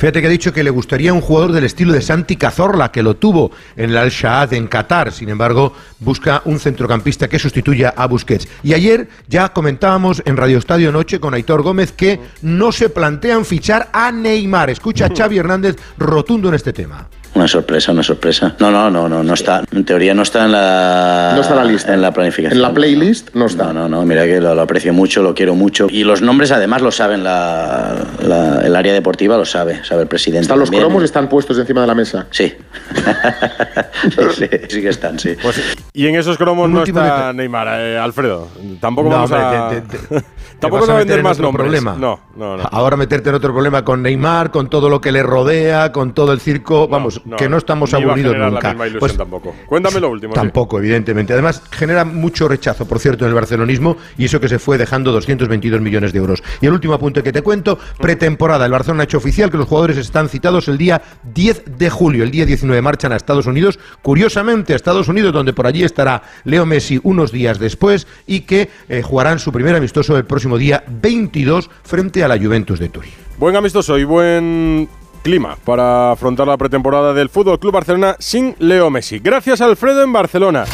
Fíjate 0.00 0.22
que 0.22 0.28
ha 0.28 0.30
dicho 0.30 0.54
que 0.54 0.64
le 0.64 0.70
gustaría 0.70 1.12
un 1.12 1.20
jugador 1.20 1.52
del 1.52 1.64
estilo 1.64 1.92
de 1.92 2.00
Santi 2.00 2.36
Cazorla, 2.36 2.90
que 2.90 3.02
lo 3.02 3.16
tuvo 3.16 3.50
en 3.76 3.90
el 3.90 3.98
Al-Shaad 3.98 4.54
en 4.54 4.66
Qatar. 4.66 5.12
Sin 5.12 5.28
embargo, 5.28 5.74
busca 5.98 6.40
un 6.46 6.58
centrocampista 6.58 7.28
que 7.28 7.38
sustituya 7.38 7.92
a 7.94 8.06
Busquets. 8.06 8.48
Y 8.62 8.72
ayer 8.72 9.10
ya 9.28 9.52
comentábamos 9.52 10.22
en 10.24 10.38
Radio 10.38 10.56
Estadio 10.56 10.90
Noche 10.90 11.20
con 11.20 11.34
Aitor 11.34 11.60
Gómez 11.60 11.92
que 11.92 12.18
no 12.40 12.72
se 12.72 12.88
plantean 12.88 13.44
fichar 13.44 13.90
a 13.92 14.10
Neymar. 14.10 14.70
Escucha 14.70 15.04
a 15.04 15.10
Xavi 15.14 15.36
Hernández 15.36 15.76
rotundo 15.98 16.48
en 16.48 16.54
este 16.54 16.72
tema. 16.72 17.06
Una 17.32 17.46
sorpresa, 17.46 17.92
una 17.92 18.02
sorpresa. 18.02 18.56
No, 18.58 18.70
no, 18.72 18.90
no, 18.90 19.08
no, 19.08 19.22
no 19.22 19.34
está. 19.34 19.62
En 19.72 19.84
teoría 19.84 20.12
no 20.14 20.22
está 20.22 20.44
en 20.46 20.52
la. 20.52 21.32
No 21.36 21.40
está 21.42 21.52
en 21.54 21.58
la 21.58 21.64
lista. 21.64 21.94
En 21.94 22.02
la 22.02 22.12
planificación. 22.12 22.56
En 22.56 22.60
la 22.62 22.74
playlist 22.74 23.28
no 23.34 23.46
está. 23.46 23.66
No, 23.66 23.72
no, 23.72 23.88
no. 23.88 24.04
Mira 24.04 24.24
que 24.26 24.40
lo, 24.40 24.52
lo 24.54 24.60
aprecio 24.62 24.92
mucho, 24.92 25.22
lo 25.22 25.32
quiero 25.32 25.54
mucho. 25.54 25.86
Y 25.90 26.02
los 26.02 26.22
nombres 26.22 26.50
además 26.50 26.82
lo 26.82 26.90
saben 26.90 27.22
la, 27.22 27.94
la- 28.22 28.60
el 28.66 28.74
área 28.74 28.92
deportiva, 28.92 29.36
lo 29.36 29.44
sabe, 29.44 29.84
sabe 29.84 30.02
el 30.02 30.08
presidente. 30.08 30.42
Están 30.42 30.58
los 30.58 30.70
también. 30.70 30.84
cromos, 30.88 31.04
están 31.04 31.28
puestos 31.28 31.56
encima 31.56 31.82
de 31.82 31.86
la 31.86 31.94
mesa. 31.94 32.26
Sí. 32.30 32.52
sí, 34.10 34.24
sí, 34.34 34.48
sí 34.68 34.82
que 34.82 34.88
están, 34.88 35.18
sí. 35.18 35.36
Pues, 35.40 35.60
y 35.92 36.06
en 36.08 36.16
esos 36.16 36.36
cromos 36.36 36.68
no 36.68 36.82
está. 36.82 37.32
Neymar, 37.32 37.68
eh, 37.80 37.98
Alfredo. 37.98 38.48
Tampoco 38.80 39.08
No, 39.08 39.14
vamos 39.16 39.32
a. 39.32 39.62
hombre, 39.68 39.82
te- 39.82 39.98
te- 39.98 40.20
te- 40.20 40.24
Tampoco 40.60 40.84
a 40.84 40.88
vas 40.88 40.88
meter 40.88 40.98
vender 41.06 41.18
en 41.20 41.24
más 41.24 41.38
nombres. 41.38 41.62
problema. 41.64 41.96
No, 41.98 42.20
no, 42.36 42.56
no. 42.58 42.64
Ahora 42.70 42.96
meterte 42.98 43.30
en 43.30 43.34
otro 43.36 43.50
problema 43.52 43.82
con 43.82 44.02
Neymar, 44.02 44.50
con 44.50 44.68
todo 44.68 44.90
lo 44.90 45.00
que 45.00 45.10
le 45.10 45.22
rodea, 45.22 45.90
con 45.90 46.12
todo 46.12 46.32
el 46.34 46.40
circo. 46.40 46.86
Vamos, 46.86 47.19
No, 47.24 47.36
que 47.36 47.48
no 47.48 47.56
estamos 47.56 47.92
a 47.94 47.98
aburridos 47.98 48.36
nunca. 48.36 48.60
La 48.62 48.68
misma 48.70 48.86
ilusión 48.86 49.00
Pues, 49.00 49.16
tampoco. 49.16 49.54
Cuéntame 49.66 50.00
lo 50.00 50.10
último. 50.10 50.32
sí. 50.34 50.40
Tampoco, 50.40 50.78
evidentemente. 50.78 51.32
Además, 51.32 51.62
genera 51.70 52.04
mucho 52.04 52.48
rechazo, 52.48 52.86
por 52.86 52.98
cierto, 52.98 53.24
en 53.24 53.28
el 53.30 53.34
barcelonismo 53.34 53.96
y 54.18 54.24
eso 54.26 54.40
que 54.40 54.48
se 54.48 54.58
fue 54.58 54.78
dejando 54.78 55.12
222 55.12 55.80
millones 55.80 56.12
de 56.12 56.18
euros. 56.18 56.42
Y 56.60 56.66
el 56.66 56.72
último 56.72 56.94
apunte 56.94 57.22
que 57.22 57.32
te 57.32 57.42
cuento, 57.42 57.78
pretemporada. 57.98 58.66
El 58.66 58.72
Barcelona 58.72 59.02
ha 59.02 59.04
hecho 59.04 59.18
oficial 59.18 59.50
que 59.50 59.56
los 59.58 59.66
jugadores 59.66 59.96
están 59.96 60.28
citados 60.28 60.68
el 60.68 60.78
día 60.78 61.02
10 61.34 61.78
de 61.78 61.90
julio. 61.90 62.24
El 62.24 62.30
día 62.30 62.46
19 62.46 62.80
marchan 62.82 63.12
a 63.12 63.16
Estados 63.16 63.46
Unidos, 63.46 63.78
curiosamente 64.02 64.72
a 64.72 64.76
Estados 64.76 65.08
Unidos, 65.08 65.32
donde 65.32 65.52
por 65.52 65.66
allí 65.66 65.82
estará 65.84 66.22
Leo 66.44 66.66
Messi 66.66 67.00
unos 67.02 67.32
días 67.32 67.58
después 67.58 68.06
y 68.26 68.40
que 68.40 68.68
eh, 68.88 69.02
jugarán 69.02 69.38
su 69.38 69.52
primer 69.52 69.74
amistoso 69.76 70.16
el 70.16 70.24
próximo 70.24 70.58
día 70.58 70.82
22 70.88 71.70
frente 71.82 72.24
a 72.24 72.28
la 72.28 72.38
Juventus 72.38 72.78
de 72.78 72.88
Turín. 72.88 73.12
Buen 73.38 73.56
amistoso 73.56 73.98
y 73.98 74.04
buen 74.04 74.88
clima 75.22 75.56
para 75.64 76.12
afrontar 76.12 76.46
la 76.46 76.56
pretemporada 76.56 77.12
del 77.14 77.28
Fútbol 77.28 77.58
Club 77.58 77.72
Barcelona 77.74 78.16
sin 78.18 78.56
Leo 78.58 78.90
Messi. 78.90 79.18
Gracias 79.18 79.60
Alfredo 79.60 80.02
en 80.02 80.12
Barcelona. 80.12 80.64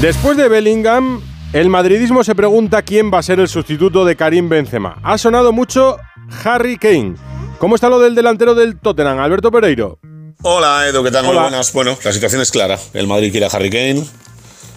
Después 0.00 0.36
de 0.36 0.48
Bellingham, 0.48 1.20
el 1.52 1.68
madridismo 1.68 2.22
se 2.24 2.34
pregunta 2.34 2.82
quién 2.82 3.10
va 3.12 3.18
a 3.18 3.22
ser 3.22 3.40
el 3.40 3.48
sustituto 3.48 4.04
de 4.04 4.16
Karim 4.16 4.48
Benzema. 4.48 4.98
Ha 5.02 5.18
sonado 5.18 5.52
mucho 5.52 5.96
Harry 6.44 6.76
Kane. 6.76 7.14
¿Cómo 7.58 7.74
está 7.74 7.88
lo 7.88 7.98
del 7.98 8.14
delantero 8.14 8.54
del 8.54 8.78
Tottenham, 8.78 9.18
Alberto 9.18 9.50
Pereiro? 9.50 9.98
Hola 10.42 10.86
Edu, 10.88 11.02
¿qué 11.02 11.10
tal? 11.10 11.24
Muy 11.24 11.32
Hola. 11.32 11.42
buenas. 11.42 11.72
Bueno, 11.72 11.98
la 12.04 12.12
situación 12.12 12.40
es 12.40 12.52
clara. 12.52 12.78
El 12.94 13.08
Madrid 13.08 13.30
quiere 13.32 13.46
a 13.46 13.48
Harry 13.48 13.70
Kane. 13.70 14.04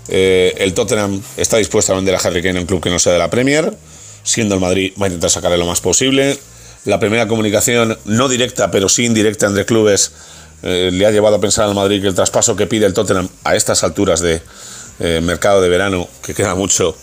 Eh, 0.07 0.55
el 0.57 0.73
Tottenham 0.73 1.21
está 1.37 1.57
dispuesto 1.57 1.93
a 1.93 1.95
vender 1.95 2.15
a 2.15 2.17
Harry 2.17 2.41
Kane 2.41 2.57
a 2.57 2.61
un 2.61 2.67
club 2.67 2.81
que 2.81 2.89
no 2.89 2.97
sea 2.97 3.13
de 3.13 3.19
la 3.19 3.29
Premier. 3.29 3.71
Siendo 4.23 4.55
el 4.55 4.61
Madrid, 4.61 4.93
va 4.99 5.05
a 5.05 5.09
intentar 5.09 5.29
sacarle 5.29 5.57
lo 5.57 5.65
más 5.67 5.81
posible. 5.81 6.37
La 6.85 6.99
primera 6.99 7.27
comunicación, 7.27 7.97
no 8.05 8.27
directa, 8.27 8.71
pero 8.71 8.89
sí 8.89 9.05
indirecta 9.05 9.45
entre 9.45 9.65
clubes, 9.65 10.11
eh, 10.63 10.89
le 10.91 11.05
ha 11.05 11.11
llevado 11.11 11.35
a 11.35 11.41
pensar 11.41 11.67
al 11.67 11.75
Madrid 11.75 12.01
que 12.01 12.07
el 12.07 12.15
traspaso 12.15 12.55
que 12.55 12.67
pide 12.67 12.85
el 12.85 12.93
Tottenham 12.93 13.29
a 13.43 13.55
estas 13.55 13.83
alturas 13.83 14.19
de 14.19 14.41
eh, 14.99 15.19
mercado 15.21 15.61
de 15.61 15.69
verano, 15.69 16.07
que 16.23 16.33
queda 16.33 16.53
mucho, 16.53 16.95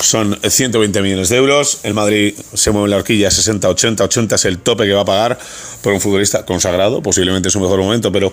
son 0.00 0.38
120 0.42 1.02
millones 1.02 1.28
de 1.28 1.36
euros. 1.36 1.80
El 1.84 1.94
Madrid 1.94 2.34
se 2.52 2.70
mueve 2.70 2.86
en 2.86 2.90
la 2.90 2.96
horquilla 2.96 3.30
60, 3.30 3.68
80, 3.68 4.04
80 4.04 4.34
es 4.34 4.44
el 4.44 4.58
tope 4.58 4.84
que 4.84 4.92
va 4.92 5.02
a 5.02 5.04
pagar 5.04 5.38
por 5.82 5.92
un 5.92 6.00
futbolista 6.00 6.44
consagrado, 6.44 7.02
posiblemente 7.02 7.50
su 7.50 7.60
mejor 7.60 7.80
momento, 7.80 8.10
pero 8.10 8.32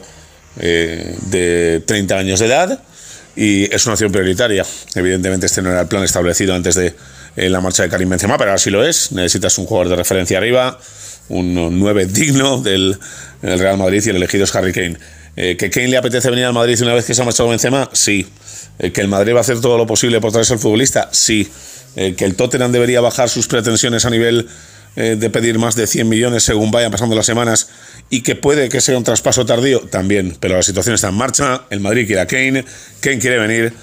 eh, 0.59 1.15
de 1.27 1.83
30 1.85 2.17
años 2.17 2.39
de 2.39 2.45
edad. 2.47 2.83
Y 3.35 3.73
es 3.73 3.85
una 3.85 3.93
opción 3.93 4.11
prioritaria. 4.11 4.65
Evidentemente 4.95 5.45
este 5.45 5.61
no 5.61 5.69
era 5.69 5.81
el 5.81 5.87
plan 5.87 6.03
establecido 6.03 6.53
antes 6.53 6.75
de 6.75 6.93
eh, 7.35 7.49
la 7.49 7.61
marcha 7.61 7.83
de 7.83 7.89
Karim 7.89 8.09
Benzema, 8.09 8.37
pero 8.37 8.51
ahora 8.51 8.59
sí 8.59 8.69
lo 8.69 8.85
es. 8.85 9.11
Necesitas 9.11 9.57
un 9.57 9.65
jugador 9.65 9.89
de 9.89 9.95
referencia 9.95 10.37
arriba, 10.37 10.79
un 11.29 11.79
9 11.79 12.05
digno 12.07 12.61
del, 12.61 12.97
Real 13.41 13.77
Madrid 13.77 14.03
y 14.05 14.09
el 14.09 14.17
elegido 14.17 14.43
es 14.43 14.55
Harry 14.55 14.73
Kane. 14.73 14.97
Eh, 15.35 15.55
¿Que 15.57 15.69
Kane 15.69 15.87
le 15.87 15.97
apetece 15.97 16.29
venir 16.29 16.45
al 16.45 16.53
Madrid 16.53 16.79
una 16.81 16.93
vez 16.93 17.05
que 17.05 17.13
se 17.13 17.21
ha 17.21 17.25
marchado 17.25 17.49
Benzema? 17.49 17.89
Sí. 17.93 18.27
Eh, 18.77 18.91
¿Que 18.91 19.01
el 19.01 19.07
Madrid 19.07 19.33
va 19.33 19.37
a 19.37 19.41
hacer 19.41 19.61
todo 19.61 19.77
lo 19.77 19.87
posible 19.87 20.19
por 20.19 20.31
traerse 20.31 20.53
al 20.53 20.59
futbolista? 20.59 21.09
Sí. 21.11 21.49
¿Que 21.93 22.23
el 22.23 22.35
Tottenham 22.35 22.71
debería 22.71 23.01
bajar 23.01 23.27
sus 23.27 23.47
pretensiones 23.47 24.05
a 24.05 24.09
nivel 24.09 24.47
eh, 24.95 25.15
de 25.17 25.29
pedir 25.29 25.57
más 25.57 25.75
de 25.75 25.87
100 25.87 26.07
millones 26.07 26.43
según 26.43 26.71
vayan 26.71 26.91
pasando 26.91 27.15
las 27.15 27.25
semanas 27.25 27.69
y 28.09 28.21
que 28.21 28.35
puede 28.35 28.69
que 28.69 28.81
sea 28.81 28.97
un 28.97 29.03
traspaso 29.03 29.45
tardío? 29.45 29.81
También. 29.81 30.35
Pero 30.39 30.55
la 30.55 30.63
situación 30.63 30.95
está 30.95 31.09
en 31.09 31.15
marcha. 31.15 31.61
El 31.69 31.79
Madrid 31.79 32.05
quiere 32.05 32.21
a 32.21 32.27
Kane. 32.27 32.65
Kane 32.99 33.19
quiere 33.19 33.39
venir. 33.39 33.73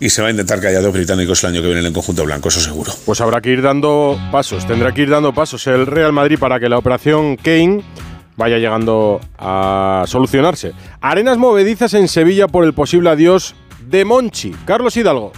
Y 0.00 0.10
se 0.10 0.20
va 0.20 0.28
a 0.28 0.30
intentar 0.32 0.58
haya 0.66 0.80
dos 0.80 0.92
británicos 0.92 1.42
el 1.44 1.50
año 1.50 1.60
que 1.62 1.68
viene 1.68 1.80
en 1.80 1.86
el 1.86 1.92
conjunto 1.92 2.24
blanco, 2.24 2.48
eso 2.48 2.60
seguro. 2.60 2.92
Pues 3.06 3.20
habrá 3.20 3.40
que 3.40 3.50
ir 3.50 3.62
dando 3.62 4.18
pasos, 4.32 4.66
tendrá 4.66 4.92
que 4.92 5.02
ir 5.02 5.08
dando 5.08 5.32
pasos 5.32 5.66
el 5.68 5.86
Real 5.86 6.12
Madrid 6.12 6.36
para 6.38 6.58
que 6.58 6.68
la 6.68 6.78
operación 6.78 7.36
Kane 7.36 7.82
vaya 8.36 8.58
llegando 8.58 9.20
a 9.38 10.04
solucionarse. 10.06 10.72
Arenas 11.00 11.38
movedizas 11.38 11.94
en 11.94 12.08
Sevilla 12.08 12.48
por 12.48 12.64
el 12.64 12.74
posible 12.74 13.10
adiós 13.10 13.54
de 13.88 14.04
Monchi. 14.04 14.52
Carlos 14.64 14.96
Hidalgo. 14.96 15.32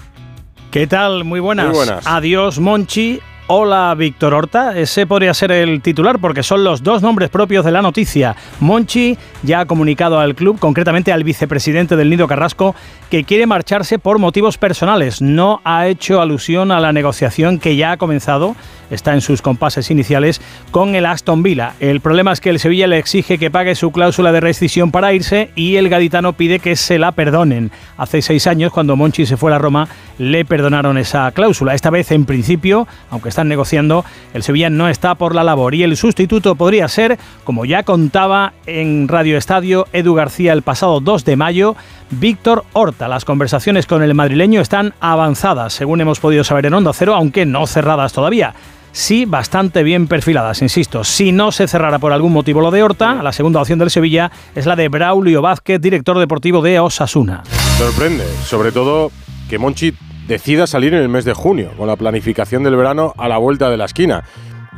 ¿Qué 0.71 0.87
tal? 0.87 1.25
Muy 1.25 1.41
buenas. 1.41 1.67
Muy 1.67 1.77
buenas. 1.77 2.07
Adiós, 2.07 2.59
Monchi. 2.59 3.21
Hola 3.49 3.95
Víctor 3.97 4.35
Horta. 4.35 4.77
Ese 4.77 5.07
podría 5.07 5.33
ser 5.33 5.53
el 5.53 5.81
titular 5.81 6.19
porque 6.19 6.43
son 6.43 6.65
los 6.65 6.83
dos 6.83 7.01
nombres 7.01 7.31
propios 7.31 7.65
de 7.65 7.71
la 7.71 7.81
noticia. 7.81 8.35
Monchi 8.59 9.17
ya 9.45 9.61
ha 9.61 9.67
comunicado 9.67 10.19
al 10.19 10.35
club, 10.35 10.59
concretamente 10.59 11.13
al 11.13 11.23
vicepresidente 11.23 11.95
del 11.95 12.11
Nido 12.11 12.27
Carrasco, 12.27 12.75
que 13.09 13.23
quiere 13.23 13.47
marcharse 13.47 14.01
por 14.01 14.19
motivos 14.19 14.59
personales. 14.59 15.23
No 15.23 15.61
ha 15.63 15.87
hecho 15.87 16.21
alusión 16.21 16.73
a 16.73 16.81
la 16.81 16.93
negociación 16.93 17.61
que 17.61 17.77
ya 17.77 17.93
ha 17.93 17.97
comenzado, 17.99 18.57
está 18.91 19.15
en 19.15 19.21
sus 19.21 19.43
compases 19.43 19.93
iniciales, 19.93 20.41
con 20.73 20.97
el 20.97 21.07
Aston 21.07 21.45
Villa. 21.45 21.75
El 21.79 22.01
problema 22.01 22.33
es 22.33 22.41
que 22.41 22.51
el 22.51 22.59
Sevilla 22.59 22.89
le 22.89 22.99
exige 22.99 23.39
que 23.39 23.53
pague 23.53 23.77
su 23.77 23.93
cláusula 23.93 24.33
de 24.33 24.41
rescisión 24.41 24.91
para 24.91 25.13
irse 25.13 25.51
y 25.55 25.77
el 25.77 25.89
gaditano 25.89 26.33
pide 26.33 26.59
que 26.59 26.75
se 26.75 26.99
la 26.99 27.13
perdonen. 27.13 27.71
Hace 27.97 28.23
seis 28.23 28.49
años, 28.49 28.73
cuando 28.73 28.97
Monchi 28.97 29.25
se 29.25 29.37
fue 29.37 29.55
a 29.55 29.59
Roma, 29.59 29.89
le 30.19 30.45
perdonaron 30.45 30.99
esa 30.99 31.31
cláusula. 31.31 31.75
Esta 31.75 31.91
vez, 31.91 32.11
en 32.11 32.25
principio, 32.25 32.89
aunque 33.11 33.29
están 33.37 33.49
negociando, 33.49 34.03
el 34.33 34.43
Sevilla 34.43 34.71
no 34.71 34.89
está 34.89 35.15
por 35.15 35.35
la 35.35 35.45
labor 35.45 35.75
y 35.75 35.83
el 35.83 35.95
sustituto 35.99 36.55
podría 36.55 36.89
ser, 36.89 37.19
como 37.45 37.67
ya 37.67 37.83
contaba 37.83 38.55
en 38.65 39.09
Radio 39.09 39.37
Estadio 39.37 39.87
Edu 39.93 40.15
García 40.15 40.55
el 40.55 40.63
pasado 40.63 41.01
2 41.01 41.27
de 41.27 41.37
mayo, 41.37 41.77
Víctor 42.09 42.65
Horta. 42.73 43.09
Las 43.09 43.27
conversaciones 43.27 43.85
con 43.85 44.03
el 44.03 44.15
madrileño 44.15 44.63
están 44.63 44.95
avanzadas, 45.01 45.75
según 45.75 46.01
hemos 46.01 46.19
podido 46.19 46.45
saber 46.45 46.65
en 46.65 46.73
Onda 46.73 46.95
Cero, 46.95 47.15
aunque 47.15 47.45
no 47.45 47.67
cerradas 47.67 48.15
todavía 48.15 48.55
sí 48.93 49.27
bastante 49.27 49.83
bien 49.83 50.07
perfiladas, 50.07 50.63
insisto. 50.63 51.05
Si 51.05 51.31
no 51.31 51.53
se 51.53 51.69
cerrara 51.69 51.99
por 51.99 52.15
algún 52.15 52.33
motivo 52.33 52.63
lo 52.63 52.71
de 52.71 52.83
Horta, 52.83 53.23
la 53.23 53.33
segunda 53.33 53.61
opción 53.61 53.79
del 53.79 53.91
Sevilla 53.91 54.33
es 54.55 54.65
la 54.65 54.77
de 54.77 54.89
Braulio 54.89 55.43
Vázquez, 55.43 55.79
director 55.83 56.19
deportivo 56.19 56.63
de 56.63 56.81
Osasuna. 56.81 57.43
Sorprende, 57.77 58.25
sobre 58.47 58.73
todo 58.73 59.13
que 59.51 59.59
Monchi 59.59 59.93
decida 60.27 60.67
salir 60.67 60.95
en 60.95 61.03
el 61.03 61.09
mes 61.09 61.25
de 61.25 61.35
junio, 61.35 61.73
con 61.77 61.87
la 61.87 61.97
planificación 61.97 62.63
del 62.63 62.77
verano 62.77 63.15
a 63.17 63.29
la 63.29 63.39
vuelta 63.39 63.71
de 63.71 63.77
la 63.77 63.85
esquina. 63.85 64.25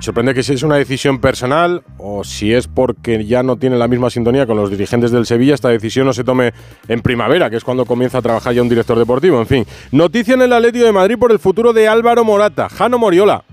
sorprende 0.00 0.32
que 0.32 0.42
si 0.42 0.52
es 0.52 0.62
una 0.62 0.76
decisión 0.76 1.20
personal 1.20 1.82
o 1.96 2.22
si 2.22 2.52
es 2.54 2.68
porque 2.68 3.24
ya 3.24 3.42
no 3.42 3.56
tiene 3.56 3.76
la 3.76 3.88
misma 3.88 4.10
sintonía 4.10 4.46
con 4.46 4.56
los 4.56 4.70
dirigentes 4.70 5.10
del 5.10 5.26
Sevilla, 5.26 5.54
esta 5.54 5.70
decisión 5.70 6.06
no 6.06 6.12
se 6.12 6.22
tome 6.22 6.52
en 6.86 7.00
primavera, 7.00 7.50
que 7.50 7.56
es 7.56 7.64
cuando 7.64 7.84
comienza 7.84 8.18
a 8.18 8.22
trabajar 8.22 8.54
ya 8.54 8.62
un 8.62 8.68
director 8.68 8.98
deportivo. 8.98 9.40
En 9.40 9.46
fin, 9.46 9.66
noticia 9.90 10.34
en 10.34 10.42
el 10.42 10.52
Atlético 10.52 10.84
de 10.84 10.92
Madrid 10.92 11.18
por 11.18 11.32
el 11.32 11.38
futuro 11.38 11.72
de 11.72 11.88
Álvaro 11.88 12.24
Morata. 12.24 12.68
Jano 12.68 12.98
Moriola. 12.98 13.44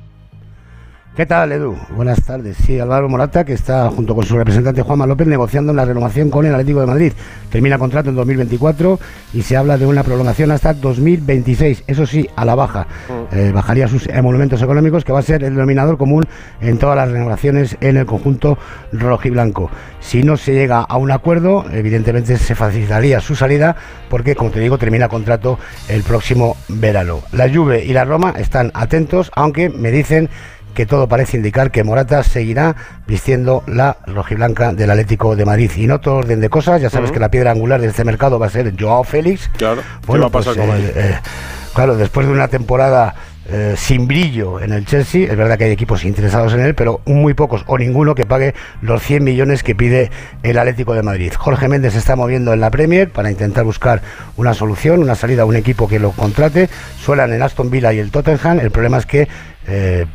¿Qué 1.16 1.26
tal, 1.26 1.54
Edu? 1.54 1.78
Buenas 1.96 2.22
tardes. 2.24 2.58
Sí, 2.58 2.78
Álvaro 2.78 3.08
Morata, 3.08 3.46
que 3.46 3.54
está 3.54 3.90
junto 3.90 4.14
con 4.14 4.26
su 4.26 4.36
representante 4.36 4.82
Juanma 4.82 5.08
López 5.08 5.26
negociando 5.28 5.72
la 5.72 5.86
renovación 5.86 6.30
con 6.30 6.46
el 6.46 6.52
Atlético 6.52 6.82
de 6.82 6.88
Madrid. 6.88 7.14
Termina 7.50 7.78
contrato 7.78 8.10
en 8.10 8.18
2024 8.18 9.00
y 9.34 9.42
se 9.42 9.56
habla 9.56 9.78
de 9.78 9.86
una 9.86 10.04
prolongación 10.04 10.52
hasta 10.52 10.74
2026. 10.74 11.86
Eso 11.88 12.06
sí, 12.06 12.28
a 12.36 12.44
la 12.44 12.56
baja. 12.56 12.88
Mm. 13.08 13.34
Eh, 13.34 13.52
bajaría 13.54 13.88
sus 13.88 14.08
emolumentos 14.08 14.62
económicos, 14.62 15.06
que 15.06 15.14
va 15.14 15.20
a 15.20 15.22
ser 15.22 15.46
el 15.46 15.54
denominador 15.54 15.98
común 15.98 16.26
en 16.60 16.78
todas 16.80 16.98
las 16.98 17.10
renovaciones 17.10 17.78
en 17.80 17.96
el 17.96 18.06
conjunto 18.06 18.58
rojiblanco. 18.92 19.72
Si 20.02 20.22
no 20.22 20.36
se 20.36 20.54
llega 20.54 20.82
a 20.82 20.98
un 20.98 21.12
acuerdo, 21.12 21.64
evidentemente 21.72 22.36
se 22.36 22.56
facilitaría 22.56 23.22
su 23.22 23.38
salida, 23.38 23.78
porque, 24.10 24.36
como 24.36 24.52
te 24.52 24.60
digo, 24.60 24.78
termina 24.78 25.08
contrato 25.08 25.60
el 25.88 26.04
próximo 26.04 26.58
verano. 26.68 27.22
La 27.32 27.50
Juve 27.50 27.86
y 27.86 27.94
la 27.94 28.04
Roma 28.04 28.34
están 28.38 28.72
atentos, 28.74 29.32
aunque 29.34 29.70
me 29.70 29.92
dicen 29.92 30.30
que 30.76 30.86
todo 30.86 31.08
parece 31.08 31.38
indicar 31.38 31.72
que 31.72 31.84
Morata 31.84 32.22
seguirá 32.22 32.76
vistiendo 33.08 33.64
la 33.66 33.98
rojiblanca 34.06 34.74
del 34.74 34.92
Atlético 34.92 35.36
de 35.36 35.46
Madrid. 35.46 35.72
Y 35.76 35.88
no 35.88 35.96
otro 35.96 36.18
orden 36.18 36.40
de 36.40 36.50
cosas, 36.50 36.82
ya 36.82 36.92
sabes 36.92 37.12
que 37.12 37.20
la 37.20 37.32
piedra 37.32 37.52
angular 37.52 37.82
de 37.82 37.88
este 37.88 38.04
mercado 38.04 38.38
va 38.38 38.46
a 38.46 38.50
ser 38.50 38.72
Joao 38.80 39.04
Félix. 39.04 39.50
Claro, 39.58 39.82
bueno, 40.06 40.30
pues, 40.30 40.46
con 40.46 40.60
eh, 40.60 40.92
eh, 40.96 41.20
claro, 41.74 41.96
después 41.96 42.28
de 42.28 42.34
una 42.34 42.48
temporada 42.48 43.16
eh, 43.48 43.76
sin 43.78 44.08
brillo 44.08 44.60
en 44.60 44.74
el 44.74 44.88
Chelsea. 44.88 45.30
Es 45.32 45.38
verdad 45.38 45.56
que 45.58 45.66
hay 45.66 45.72
equipos 45.72 46.04
interesados 46.04 46.54
en 46.54 46.62
él, 46.62 46.74
pero 46.74 47.02
muy 47.06 47.36
pocos 47.36 47.64
o 47.68 47.78
ninguno 47.78 48.16
que 48.16 48.26
pague 48.26 48.56
los 48.82 49.04
100 49.04 49.24
millones 49.24 49.62
que 49.62 49.76
pide 49.76 50.10
el 50.42 50.58
Atlético 50.58 50.96
de 50.96 51.04
Madrid. 51.04 51.32
Jorge 51.38 51.68
Méndez 51.68 51.94
se 51.94 52.00
está 52.00 52.16
moviendo 52.16 52.54
en 52.54 52.60
la 52.60 52.72
Premier 52.72 53.12
para 53.12 53.30
intentar 53.30 53.64
buscar 53.64 54.02
una 54.36 54.56
solución, 54.56 55.00
una 55.00 55.14
salida 55.14 55.44
a 55.44 55.46
un 55.46 55.56
equipo 55.56 55.88
que 55.88 56.00
lo 56.00 56.12
contrate. 56.12 56.70
Suelan 57.00 57.34
en 57.34 57.44
Aston 57.44 57.70
Villa 57.70 57.94
y 57.94 58.00
el 58.00 58.10
Tottenham. 58.10 58.60
El 58.60 58.72
problema 58.72 58.98
es 58.98 59.06
que 59.06 59.28
eh, 59.68 60.06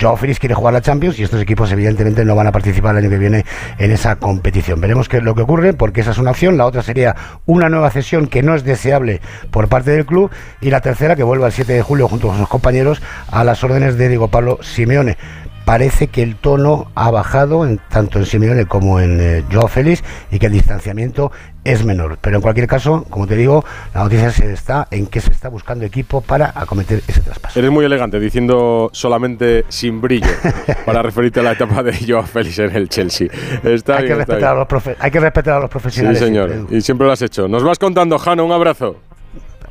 Joao 0.00 0.16
quiere 0.16 0.54
jugar 0.54 0.74
la 0.74 0.80
Champions 0.80 1.18
y 1.18 1.22
estos 1.22 1.40
equipos 1.40 1.70
evidentemente 1.72 2.24
no 2.24 2.34
van 2.34 2.46
a 2.46 2.52
participar 2.52 2.92
el 2.92 3.04
año 3.04 3.10
que 3.10 3.18
viene 3.18 3.44
en 3.78 3.90
esa 3.90 4.16
competición. 4.16 4.80
Veremos 4.80 5.08
qué 5.08 5.18
es 5.18 5.22
lo 5.22 5.34
que 5.34 5.42
ocurre 5.42 5.72
porque 5.72 6.00
esa 6.00 6.12
es 6.12 6.18
una 6.18 6.30
opción, 6.30 6.56
la 6.56 6.66
otra 6.66 6.82
sería 6.82 7.14
una 7.46 7.68
nueva 7.68 7.90
cesión 7.90 8.26
que 8.26 8.42
no 8.42 8.54
es 8.54 8.64
deseable 8.64 9.20
por 9.50 9.68
parte 9.68 9.90
del 9.90 10.06
club. 10.06 10.30
Y 10.60 10.70
la 10.70 10.80
tercera 10.80 11.16
que 11.16 11.22
vuelva 11.22 11.46
el 11.46 11.52
7 11.52 11.72
de 11.72 11.82
julio 11.82 12.08
junto 12.08 12.28
con 12.28 12.38
sus 12.38 12.48
compañeros 12.48 13.02
a 13.30 13.44
las 13.44 13.62
órdenes 13.64 13.98
de 13.98 14.08
Diego 14.08 14.28
Pablo 14.28 14.58
Simeone 14.62 15.16
parece 15.64 16.08
que 16.08 16.22
el 16.22 16.36
tono 16.36 16.90
ha 16.94 17.10
bajado 17.10 17.66
en, 17.66 17.78
tanto 17.88 18.18
en 18.18 18.26
Simeone 18.26 18.66
como 18.66 19.00
en 19.00 19.18
eh, 19.20 19.44
Joao 19.50 19.68
Félix 19.68 20.02
y 20.30 20.38
que 20.38 20.46
el 20.46 20.52
distanciamiento 20.52 21.32
es 21.64 21.84
menor. 21.84 22.18
Pero 22.20 22.36
en 22.36 22.42
cualquier 22.42 22.66
caso, 22.66 23.04
como 23.08 23.26
te 23.26 23.36
digo, 23.36 23.64
la 23.94 24.04
noticia 24.04 24.30
se 24.30 24.52
está 24.52 24.86
en 24.90 25.06
que 25.06 25.20
se 25.20 25.30
está 25.30 25.48
buscando 25.48 25.84
equipo 25.84 26.20
para 26.20 26.52
acometer 26.54 27.02
ese 27.08 27.20
traspaso. 27.20 27.58
Eres 27.58 27.70
muy 27.70 27.84
elegante 27.84 28.20
diciendo 28.20 28.90
solamente 28.92 29.64
sin 29.68 30.00
brillo 30.00 30.26
para 30.86 31.02
referirte 31.02 31.40
a 31.40 31.42
la 31.42 31.52
etapa 31.52 31.82
de 31.82 31.94
Joao 32.06 32.24
Félix 32.24 32.58
en 32.58 32.76
el 32.76 32.88
Chelsea. 32.88 33.28
Está 33.62 33.98
hay, 33.98 34.06
que 34.06 34.14
respetar 34.14 34.56
A 34.56 34.66
los 34.70 34.86
hay 34.98 35.10
que 35.10 35.20
respetar 35.20 35.54
a 35.54 35.60
los 35.60 35.70
profesionales. 35.70 36.18
Sí, 36.18 36.24
señor. 36.26 36.66
y 36.70 36.80
siempre 36.80 37.06
lo 37.06 37.12
has 37.12 37.22
hecho. 37.22 37.48
Nos 37.48 37.64
vas 37.64 37.78
contando, 37.78 38.18
Jano. 38.18 38.44
Un 38.44 38.52
abrazo. 38.52 38.96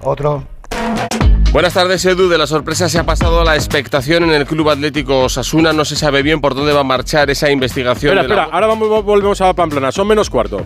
Otro. 0.01 0.52
Buenas 1.53 1.75
tardes, 1.75 2.03
Edu. 2.03 2.29
De 2.29 2.39
la 2.39 2.47
sorpresa 2.47 2.89
se 2.89 2.97
ha 2.97 3.05
pasado 3.05 3.39
a 3.39 3.45
la 3.45 3.55
expectación 3.55 4.23
en 4.23 4.31
el 4.31 4.47
Club 4.47 4.71
Atlético 4.71 5.19
Osasuna. 5.19 5.71
No 5.71 5.85
se 5.85 5.95
sabe 5.95 6.23
bien 6.23 6.41
por 6.41 6.55
dónde 6.55 6.73
va 6.73 6.79
a 6.79 6.83
marchar 6.83 7.29
esa 7.29 7.51
investigación. 7.51 8.17
Espera, 8.17 8.41
espera. 8.41 8.55
Ahora 8.55 8.65
vamos, 8.65 9.05
volvemos 9.05 9.39
a 9.39 9.53
Pamplona. 9.53 9.91
Son 9.91 10.07
menos 10.07 10.31
cuarto. 10.31 10.65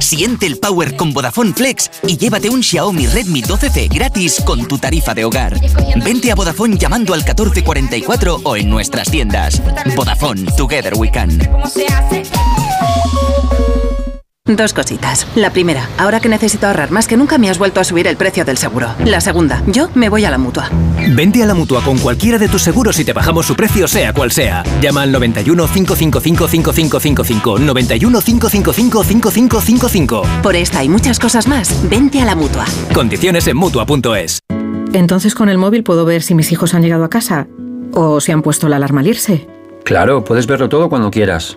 Siente 0.00 0.46
el 0.46 0.58
power 0.58 0.96
con 0.96 1.12
Vodafone 1.12 1.52
Flex 1.52 1.88
y 2.04 2.16
llévate 2.16 2.50
un 2.50 2.64
Xiaomi 2.64 3.06
Redmi 3.06 3.42
12C 3.42 3.88
gratis 3.94 4.42
con 4.44 4.66
tu 4.66 4.76
tarifa 4.76 5.14
de 5.14 5.24
hogar. 5.24 5.54
Vente 6.04 6.32
a 6.32 6.34
Vodafone 6.34 6.76
llamando 6.76 7.14
al 7.14 7.20
1444 7.20 8.40
o 8.42 8.56
en 8.56 8.68
nuestras 8.68 9.08
tiendas. 9.08 9.62
Vodafone, 9.94 10.46
Together 10.56 10.94
We 10.96 11.12
Can. 11.12 11.38
Dos 14.56 14.74
cositas. 14.74 15.28
La 15.36 15.50
primera, 15.50 15.88
ahora 15.96 16.18
que 16.18 16.28
necesito 16.28 16.66
ahorrar 16.66 16.90
más 16.90 17.06
que 17.06 17.16
nunca 17.16 17.38
me 17.38 17.48
has 17.48 17.58
vuelto 17.58 17.78
a 17.78 17.84
subir 17.84 18.08
el 18.08 18.16
precio 18.16 18.44
del 18.44 18.58
seguro. 18.58 18.88
La 19.04 19.20
segunda, 19.20 19.62
yo 19.68 19.90
me 19.94 20.08
voy 20.08 20.24
a 20.24 20.30
la 20.30 20.38
mutua. 20.38 20.68
Vente 21.14 21.42
a 21.42 21.46
la 21.46 21.54
mutua 21.54 21.82
con 21.82 21.98
cualquiera 21.98 22.36
de 22.36 22.48
tus 22.48 22.62
seguros 22.62 22.98
y 22.98 23.04
te 23.04 23.12
bajamos 23.12 23.46
su 23.46 23.54
precio, 23.54 23.86
sea 23.86 24.12
cual 24.12 24.32
sea. 24.32 24.64
Llama 24.80 25.02
al 25.02 25.12
91 25.12 25.68
555 25.68 26.48
5555. 26.48 27.58
91 27.60 28.20
555 28.20 29.04
5555. 29.04 30.22
Por 30.42 30.56
esta 30.56 30.82
y 30.82 30.88
muchas 30.88 31.20
cosas 31.20 31.46
más, 31.46 31.88
vente 31.88 32.20
a 32.20 32.24
la 32.24 32.34
mutua. 32.34 32.64
Condiciones 32.92 33.46
en 33.46 33.56
mutua.es. 33.56 34.40
Entonces 34.92 35.36
con 35.36 35.48
el 35.48 35.58
móvil 35.58 35.84
puedo 35.84 36.04
ver 36.04 36.22
si 36.22 36.34
mis 36.34 36.50
hijos 36.50 36.74
han 36.74 36.82
llegado 36.82 37.04
a 37.04 37.10
casa 37.10 37.46
o 37.92 38.20
si 38.20 38.32
han 38.32 38.42
puesto 38.42 38.68
la 38.68 38.76
alarma 38.76 39.00
al 39.00 39.06
irse. 39.06 39.46
Claro, 39.84 40.24
puedes 40.24 40.46
verlo 40.46 40.68
todo 40.68 40.88
cuando 40.88 41.10
quieras. 41.10 41.56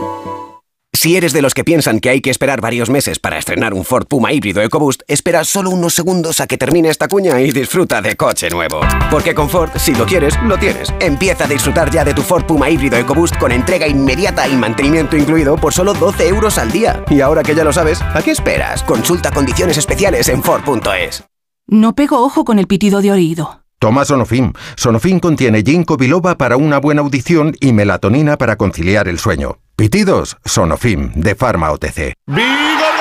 Si 1.01 1.15
eres 1.15 1.33
de 1.33 1.41
los 1.41 1.55
que 1.55 1.63
piensan 1.63 1.99
que 1.99 2.09
hay 2.09 2.21
que 2.21 2.29
esperar 2.29 2.61
varios 2.61 2.91
meses 2.91 3.17
para 3.17 3.39
estrenar 3.39 3.73
un 3.73 3.85
Ford 3.85 4.05
Puma 4.05 4.33
híbrido 4.33 4.61
EcoBoost, 4.61 5.01
espera 5.07 5.43
solo 5.45 5.71
unos 5.71 5.95
segundos 5.95 6.39
a 6.41 6.45
que 6.45 6.59
termine 6.59 6.89
esta 6.89 7.07
cuña 7.07 7.41
y 7.41 7.49
disfruta 7.51 8.03
de 8.03 8.15
coche 8.15 8.51
nuevo. 8.51 8.81
Porque 9.09 9.33
con 9.33 9.49
Ford, 9.49 9.71
si 9.77 9.95
lo 9.95 10.05
quieres, 10.05 10.35
lo 10.43 10.59
tienes. 10.59 10.93
Empieza 10.99 11.45
a 11.45 11.47
disfrutar 11.47 11.89
ya 11.89 12.03
de 12.03 12.13
tu 12.13 12.21
Ford 12.21 12.45
Puma 12.45 12.69
híbrido 12.69 12.97
EcoBoost 12.97 13.37
con 13.37 13.51
entrega 13.51 13.87
inmediata 13.87 14.47
y 14.47 14.55
mantenimiento 14.55 15.17
incluido 15.17 15.55
por 15.55 15.73
solo 15.73 15.95
12 15.95 16.27
euros 16.27 16.59
al 16.59 16.71
día. 16.71 17.03
Y 17.09 17.21
ahora 17.21 17.41
que 17.41 17.55
ya 17.55 17.63
lo 17.63 17.73
sabes, 17.73 17.99
¿a 18.01 18.21
qué 18.21 18.29
esperas? 18.29 18.83
Consulta 18.83 19.31
condiciones 19.31 19.77
especiales 19.77 20.29
en 20.29 20.43
Ford.es. 20.43 21.23
No 21.67 21.95
pego 21.95 22.23
ojo 22.23 22.45
con 22.45 22.59
el 22.59 22.67
pitido 22.67 23.01
de 23.01 23.11
oído. 23.11 23.63
Toma 23.81 24.05
Sonofim. 24.05 24.53
Sonofim 24.75 25.19
contiene 25.19 25.63
ginkgo 25.63 25.97
biloba 25.97 26.37
para 26.37 26.55
una 26.55 26.77
buena 26.77 27.01
audición 27.01 27.55
y 27.59 27.73
melatonina 27.73 28.37
para 28.37 28.55
conciliar 28.55 29.07
el 29.07 29.17
sueño. 29.17 29.57
Pitidos, 29.75 30.37
Sonofim, 30.45 31.11
de 31.15 31.33
Pharma 31.33 31.71
OTC. 31.71 32.13
¡Vigor, 32.27 33.00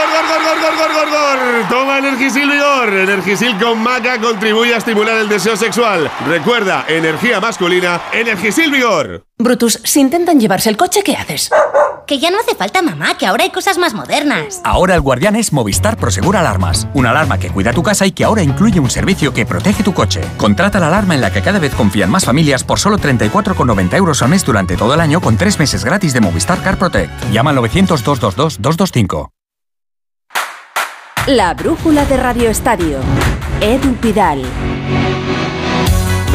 Toma 1.69 1.99
Energisil 1.99 2.49
Vigor. 2.49 2.92
Energisil 2.92 3.59
con 3.59 3.83
maca 3.83 4.21
contribuye 4.21 4.75
a 4.75 4.78
estimular 4.78 5.16
el 5.16 5.28
deseo 5.28 5.57
sexual. 5.57 6.11
Recuerda, 6.26 6.85
energía 6.88 7.40
masculina, 7.40 8.00
Energisil 8.12 8.71
Vigor. 8.71 9.25
Brutus, 9.38 9.80
si 9.85 10.00
intentan 10.00 10.38
llevarse 10.38 10.71
el 10.71 10.76
coche, 10.76 11.02
¿qué 11.02 11.16
haces? 11.16 11.50
Que 12.07 12.19
ya 12.19 12.30
no 12.30 12.38
hace 12.38 12.54
falta 12.54 12.83
mamá, 12.83 13.16
que 13.16 13.26
ahora 13.26 13.45
hay 13.45 13.50
cosas 13.50 13.78
más 13.78 13.95
modernas. 13.95 14.61
Ahora 14.64 14.95
el 14.95 15.00
guardián 15.00 15.37
es 15.37 15.52
Movistar 15.52 15.97
Prosegur 15.97 16.37
Alarmas. 16.37 16.88
Una 16.95 17.11
alarma 17.11 17.38
que 17.38 17.50
cuida 17.50 17.73
tu 17.73 17.83
casa 17.83 18.07
y 18.07 18.12
que 18.12 18.25
ahora 18.25 18.42
incluye 18.42 18.80
un 18.80 18.90
servicio 18.90 19.33
que 19.33 19.47
protege 19.47 19.83
tu 19.83 19.95
coche. 19.95 20.21
Contrata 20.37 20.80
la 20.80 20.88
alarma 20.88 21.14
en 21.14 21.21
la 21.21 21.33
que 21.33 21.42
cada 21.42 21.59
vez 21.59 21.75
confían 21.75 22.11
más 22.11 22.25
familias 22.25 22.64
por 22.64 22.78
solo 22.78 22.99
34,90 22.99 23.97
euros 23.97 24.23
al 24.23 24.28
mes 24.28 24.45
durante 24.45 24.76
todo 24.76 24.95
el 24.95 25.00
año 25.00 25.21
con 25.21 25.37
tres 25.37 25.59
meses 25.59 25.85
gratis 25.85 26.12
de 26.12 26.21
Movistar 26.21 26.62
Car 26.62 26.78
Protect. 26.78 27.12
Llama 27.33 27.50
al 27.50 27.57
900 27.57 28.02
222 28.04 28.61
225. 28.61 29.30
La 31.26 31.52
brújula 31.52 32.06
de 32.06 32.16
Radio 32.16 32.48
Estadio. 32.48 32.98
Edu 33.60 33.94
Pidal. 33.96 34.42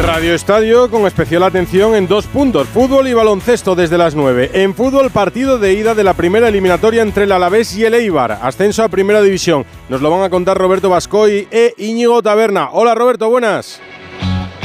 Radio 0.00 0.32
Estadio 0.32 0.88
con 0.90 1.06
especial 1.06 1.42
atención 1.42 1.96
en 1.96 2.06
dos 2.06 2.26
puntos, 2.26 2.68
fútbol 2.68 3.08
y 3.08 3.12
baloncesto 3.12 3.74
desde 3.74 3.98
las 3.98 4.14
9. 4.14 4.52
En 4.54 4.74
fútbol, 4.74 5.10
partido 5.10 5.58
de 5.58 5.74
ida 5.74 5.96
de 5.96 6.04
la 6.04 6.14
primera 6.14 6.48
eliminatoria 6.48 7.02
entre 7.02 7.24
el 7.24 7.32
Alavés 7.32 7.76
y 7.76 7.84
el 7.84 7.94
Eibar, 7.94 8.38
ascenso 8.40 8.84
a 8.84 8.88
Primera 8.88 9.20
División. 9.22 9.66
Nos 9.88 10.00
lo 10.02 10.10
van 10.10 10.22
a 10.22 10.30
contar 10.30 10.56
Roberto 10.56 10.88
Bascoy 10.88 11.48
e 11.50 11.74
Íñigo 11.78 12.22
Taberna. 12.22 12.70
Hola 12.70 12.94
Roberto, 12.94 13.28
buenas. 13.28 13.80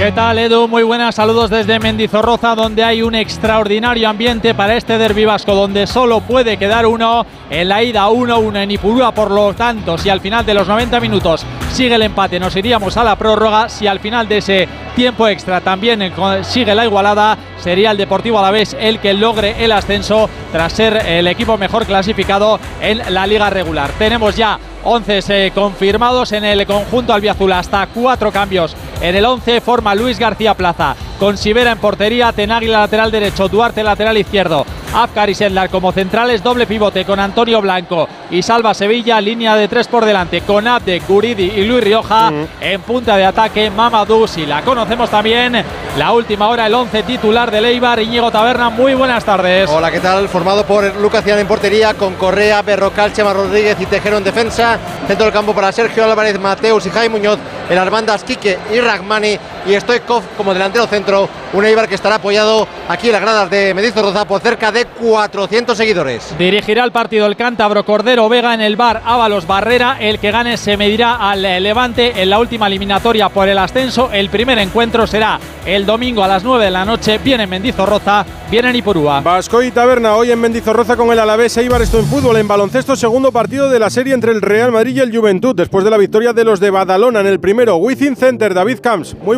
¿Qué 0.01 0.11
tal, 0.11 0.39
Edu? 0.39 0.67
Muy 0.67 0.81
buenas 0.81 1.13
saludos 1.13 1.51
desde 1.51 1.77
Mendizorroza, 1.77 2.55
donde 2.55 2.83
hay 2.83 3.03
un 3.03 3.13
extraordinario 3.13 4.09
ambiente 4.09 4.55
para 4.55 4.75
este 4.75 4.97
derbi 4.97 5.25
vasco, 5.25 5.53
donde 5.53 5.85
solo 5.85 6.21
puede 6.21 6.57
quedar 6.57 6.87
uno. 6.87 7.23
En 7.51 7.69
la 7.69 7.83
ida 7.83 8.09
1-1 8.09 8.63
en 8.63 8.71
Ipurúa, 8.71 9.13
por 9.13 9.29
lo 9.29 9.53
tanto, 9.53 9.99
si 9.99 10.09
al 10.09 10.19
final 10.19 10.43
de 10.43 10.55
los 10.55 10.67
90 10.67 10.99
minutos 10.99 11.45
sigue 11.71 11.93
el 11.93 12.01
empate, 12.01 12.39
nos 12.39 12.55
iríamos 12.55 12.97
a 12.97 13.03
la 13.03 13.15
prórroga. 13.15 13.69
Si 13.69 13.85
al 13.85 13.99
final 13.99 14.27
de 14.27 14.39
ese 14.39 14.67
tiempo 14.95 15.27
extra 15.27 15.61
también 15.61 16.11
sigue 16.45 16.73
la 16.73 16.85
igualada, 16.85 17.37
sería 17.59 17.91
el 17.91 17.97
Deportivo 17.97 18.39
Alavés 18.39 18.75
el 18.79 18.97
que 18.97 19.13
logre 19.13 19.63
el 19.63 19.71
ascenso 19.71 20.27
tras 20.51 20.73
ser 20.73 20.97
el 21.05 21.27
equipo 21.27 21.59
mejor 21.59 21.85
clasificado 21.85 22.59
en 22.81 23.13
la 23.13 23.27
liga 23.27 23.51
regular. 23.51 23.91
Tenemos 23.99 24.35
ya 24.35 24.57
11 24.83 25.45
eh, 25.47 25.51
confirmados 25.51 26.31
en 26.31 26.43
el 26.43 26.65
conjunto 26.65 27.13
albiazul, 27.13 27.51
hasta 27.51 27.87
cuatro 27.87 28.31
cambios. 28.31 28.75
En 29.01 29.15
el 29.15 29.25
11 29.25 29.61
forma 29.61 29.95
Luis 29.95 30.19
García 30.19 30.53
Plaza 30.53 30.95
con 31.21 31.37
Sivera 31.37 31.73
en 31.73 31.77
portería, 31.77 32.31
Tenagui 32.31 32.65
lateral 32.65 33.11
derecho, 33.11 33.47
Duarte 33.47 33.83
lateral 33.83 34.17
izquierdo, 34.17 34.65
Afkar 34.91 35.29
y 35.29 35.35
Sendlar 35.35 35.69
como 35.69 35.91
centrales, 35.91 36.41
doble 36.41 36.65
pivote 36.65 37.05
con 37.05 37.19
Antonio 37.19 37.61
Blanco 37.61 38.09
y 38.31 38.41
Salva 38.41 38.73
Sevilla, 38.73 39.21
línea 39.21 39.55
de 39.55 39.67
tres 39.67 39.87
por 39.87 40.03
delante 40.03 40.41
con 40.41 40.67
Abde, 40.67 40.99
Guridi 41.07 41.43
y 41.43 41.65
Luis 41.65 41.83
Rioja 41.83 42.31
en 42.59 42.81
punta 42.81 43.17
de 43.17 43.25
ataque, 43.25 43.69
Mamadou, 43.69 44.27
si 44.27 44.47
la 44.47 44.63
conocemos 44.63 45.11
también, 45.11 45.63
la 45.95 46.11
última 46.11 46.47
hora 46.47 46.65
el 46.65 46.73
11 46.73 47.03
titular 47.03 47.51
de 47.51 47.61
Leibar, 47.61 47.99
Íñigo 47.99 48.31
Taberna, 48.31 48.71
muy 48.71 48.95
buenas 48.95 49.23
tardes. 49.23 49.69
Hola, 49.69 49.91
¿qué 49.91 49.99
tal? 49.99 50.27
Formado 50.27 50.65
por 50.65 50.95
Lucas 50.95 51.23
Cian 51.23 51.37
en 51.37 51.47
portería 51.47 51.93
con 51.93 52.15
Correa, 52.15 52.63
Berrocal, 52.63 53.13
Chema 53.13 53.31
Rodríguez 53.31 53.77
y 53.79 53.85
Tejero 53.85 54.17
en 54.17 54.23
defensa, 54.23 54.79
centro 55.05 55.25
del 55.25 55.33
campo 55.33 55.53
para 55.53 55.71
Sergio 55.71 56.03
Álvarez, 56.03 56.39
Mateus 56.39 56.87
y 56.87 56.89
Jaime 56.89 57.19
Muñoz, 57.19 57.37
el 57.69 57.77
Armandas, 57.77 58.23
Quique 58.23 58.57
y 58.73 58.79
Ragmani 58.79 59.37
y 59.65 59.79
Stoikov 59.79 60.23
como 60.37 60.53
delantero 60.53 60.87
centro 60.87 61.29
un 61.53 61.65
Eibar 61.65 61.87
que 61.87 61.95
estará 61.95 62.15
apoyado 62.15 62.67
aquí 62.87 63.07
en 63.07 63.13
las 63.13 63.21
gradas 63.21 63.49
de 63.49 63.73
Mendizorroza 63.73 64.25
por 64.25 64.41
cerca 64.41 64.71
de 64.71 64.85
400 64.85 65.77
seguidores. 65.77 66.33
Dirigirá 66.37 66.83
el 66.83 66.91
partido 66.91 67.25
el 67.25 67.35
cántabro 67.35 67.83
Cordero 67.85 68.29
Vega 68.29 68.53
en 68.53 68.61
el 68.61 68.75
bar 68.75 69.01
Ábalos 69.05 69.45
Barrera. 69.45 69.97
El 69.99 70.19
que 70.19 70.31
gane 70.31 70.57
se 70.57 70.77
medirá 70.77 71.15
al 71.15 71.41
Levante 71.41 72.21
en 72.21 72.29
la 72.29 72.39
última 72.39 72.67
eliminatoria 72.67 73.29
por 73.29 73.47
el 73.47 73.57
ascenso. 73.57 74.09
El 74.11 74.29
primer 74.29 74.59
encuentro 74.59 75.05
será 75.07 75.39
el 75.65 75.85
domingo 75.85 76.23
a 76.23 76.27
las 76.27 76.43
9 76.43 76.65
de 76.65 76.71
la 76.71 76.85
noche. 76.85 77.19
Viene 77.23 77.43
en 77.43 77.49
Mendizorroza, 77.49 78.25
viene 78.49 78.69
en 78.69 78.75
Ipurúa. 78.77 79.21
Vasco 79.21 79.61
y 79.61 79.71
Taberna 79.71 80.15
hoy 80.15 80.31
en 80.31 80.39
Mendizorroza 80.39 80.95
con 80.95 81.11
el 81.11 81.19
Alavés 81.19 81.57
Eibar. 81.57 81.81
Esto 81.81 81.99
en 81.99 82.05
fútbol, 82.05 82.37
en 82.37 82.47
baloncesto, 82.47 82.95
segundo 82.95 83.31
partido 83.31 83.69
de 83.69 83.79
la 83.79 83.89
serie 83.89 84.13
entre 84.13 84.31
el 84.31 84.41
Real 84.41 84.71
Madrid 84.71 84.95
y 84.95 84.99
el 84.99 85.15
Juventud. 85.15 85.55
Después 85.55 85.83
de 85.83 85.91
la 85.91 85.97
victoria 85.97 86.33
de 86.33 86.43
los 86.43 86.59
de 86.59 86.69
Badalona 86.69 87.19
en 87.19 87.27
el 87.27 87.39
primero. 87.39 87.75
Within 87.75 88.15
Center, 88.15 88.53
David 88.53 88.79
Camps. 88.81 89.15
Muy 89.23 89.37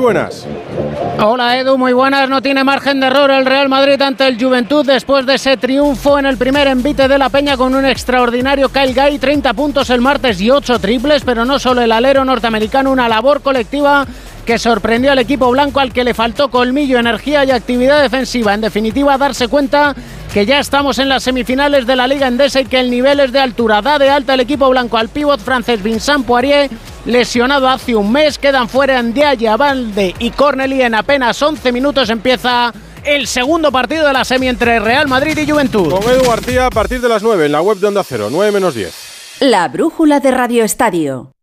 Hola 1.19 1.57
Edu, 1.57 1.77
muy 1.77 1.93
buenas. 1.93 2.29
No 2.29 2.41
tiene 2.41 2.63
margen 2.63 2.99
de 2.99 3.07
error 3.07 3.31
el 3.31 3.45
Real 3.45 3.67
Madrid 3.67 3.99
ante 4.01 4.27
el 4.27 4.39
Juventud 4.39 4.85
después 4.85 5.25
de 5.25 5.35
ese 5.35 5.57
triunfo 5.57 6.19
en 6.19 6.25
el 6.25 6.37
primer 6.37 6.67
envite 6.67 7.07
de 7.07 7.17
la 7.17 7.29
Peña 7.29 7.57
con 7.57 7.73
un 7.73 7.85
extraordinario 7.85 8.69
Kyle 8.69 8.93
Guy, 8.93 9.17
30 9.17 9.53
puntos 9.53 9.89
el 9.89 10.01
martes 10.01 10.39
y 10.39 10.51
8 10.51 10.79
triples, 10.79 11.23
pero 11.23 11.45
no 11.45 11.57
solo 11.57 11.81
el 11.81 11.91
alero 11.91 12.23
norteamericano, 12.25 12.91
una 12.91 13.09
labor 13.09 13.41
colectiva 13.41 14.05
que 14.45 14.59
sorprendió 14.59 15.11
al 15.11 15.19
equipo 15.19 15.49
blanco 15.49 15.79
al 15.79 15.93
que 15.93 16.03
le 16.03 16.13
faltó 16.13 16.51
colmillo, 16.51 16.99
energía 16.99 17.45
y 17.45 17.51
actividad 17.51 18.01
defensiva. 18.01 18.53
En 18.53 18.61
definitiva, 18.61 19.17
darse 19.17 19.47
cuenta 19.47 19.95
que 20.33 20.47
ya 20.47 20.59
estamos 20.59 20.97
en 20.97 21.09
las 21.09 21.21
semifinales 21.21 21.85
de 21.85 21.95
la 21.95 22.07
Liga 22.07 22.27
Endesa 22.27 22.59
y 22.59 22.65
que 22.65 22.79
el 22.79 22.89
nivel 22.89 23.19
es 23.19 23.31
de 23.31 23.39
altura. 23.39 23.83
Da 23.83 23.99
de 23.99 24.09
alta 24.09 24.33
el 24.33 24.39
equipo 24.39 24.67
blanco 24.67 24.97
al 24.97 25.09
pívot 25.09 25.39
francés 25.39 25.83
Vincent 25.83 26.25
Poirier, 26.25 26.71
lesionado 27.05 27.69
hace 27.69 27.95
un 27.95 28.11
mes. 28.11 28.39
Quedan 28.39 28.67
fuera 28.67 28.99
Ndiaye, 29.03 29.47
Abalde 29.47 30.15
y 30.17 30.31
Corneli. 30.31 30.81
En 30.81 30.95
apenas 30.95 31.39
11 31.39 31.71
minutos 31.71 32.09
empieza 32.09 32.73
el 33.03 33.27
segundo 33.27 33.71
partido 33.71 34.07
de 34.07 34.13
la 34.13 34.25
semi 34.25 34.47
entre 34.47 34.79
Real 34.79 35.07
Madrid 35.07 35.37
y 35.37 35.47
Juventud. 35.47 35.91
Con 35.91 36.03
Edu 36.11 36.27
García 36.27 36.65
a 36.65 36.71
partir 36.71 36.99
de 36.99 37.09
las 37.09 37.21
9 37.21 37.45
en 37.45 37.51
la 37.51 37.61
web 37.61 37.77
de 37.77 37.87
Onda 37.87 38.03
Cero, 38.03 38.29
9 38.31 38.51
menos 38.51 38.73
10. 38.73 39.37
La 39.41 39.67
brújula 39.67 40.19
de 40.19 40.31
Radio 40.31 40.63
Estadio. 40.63 41.33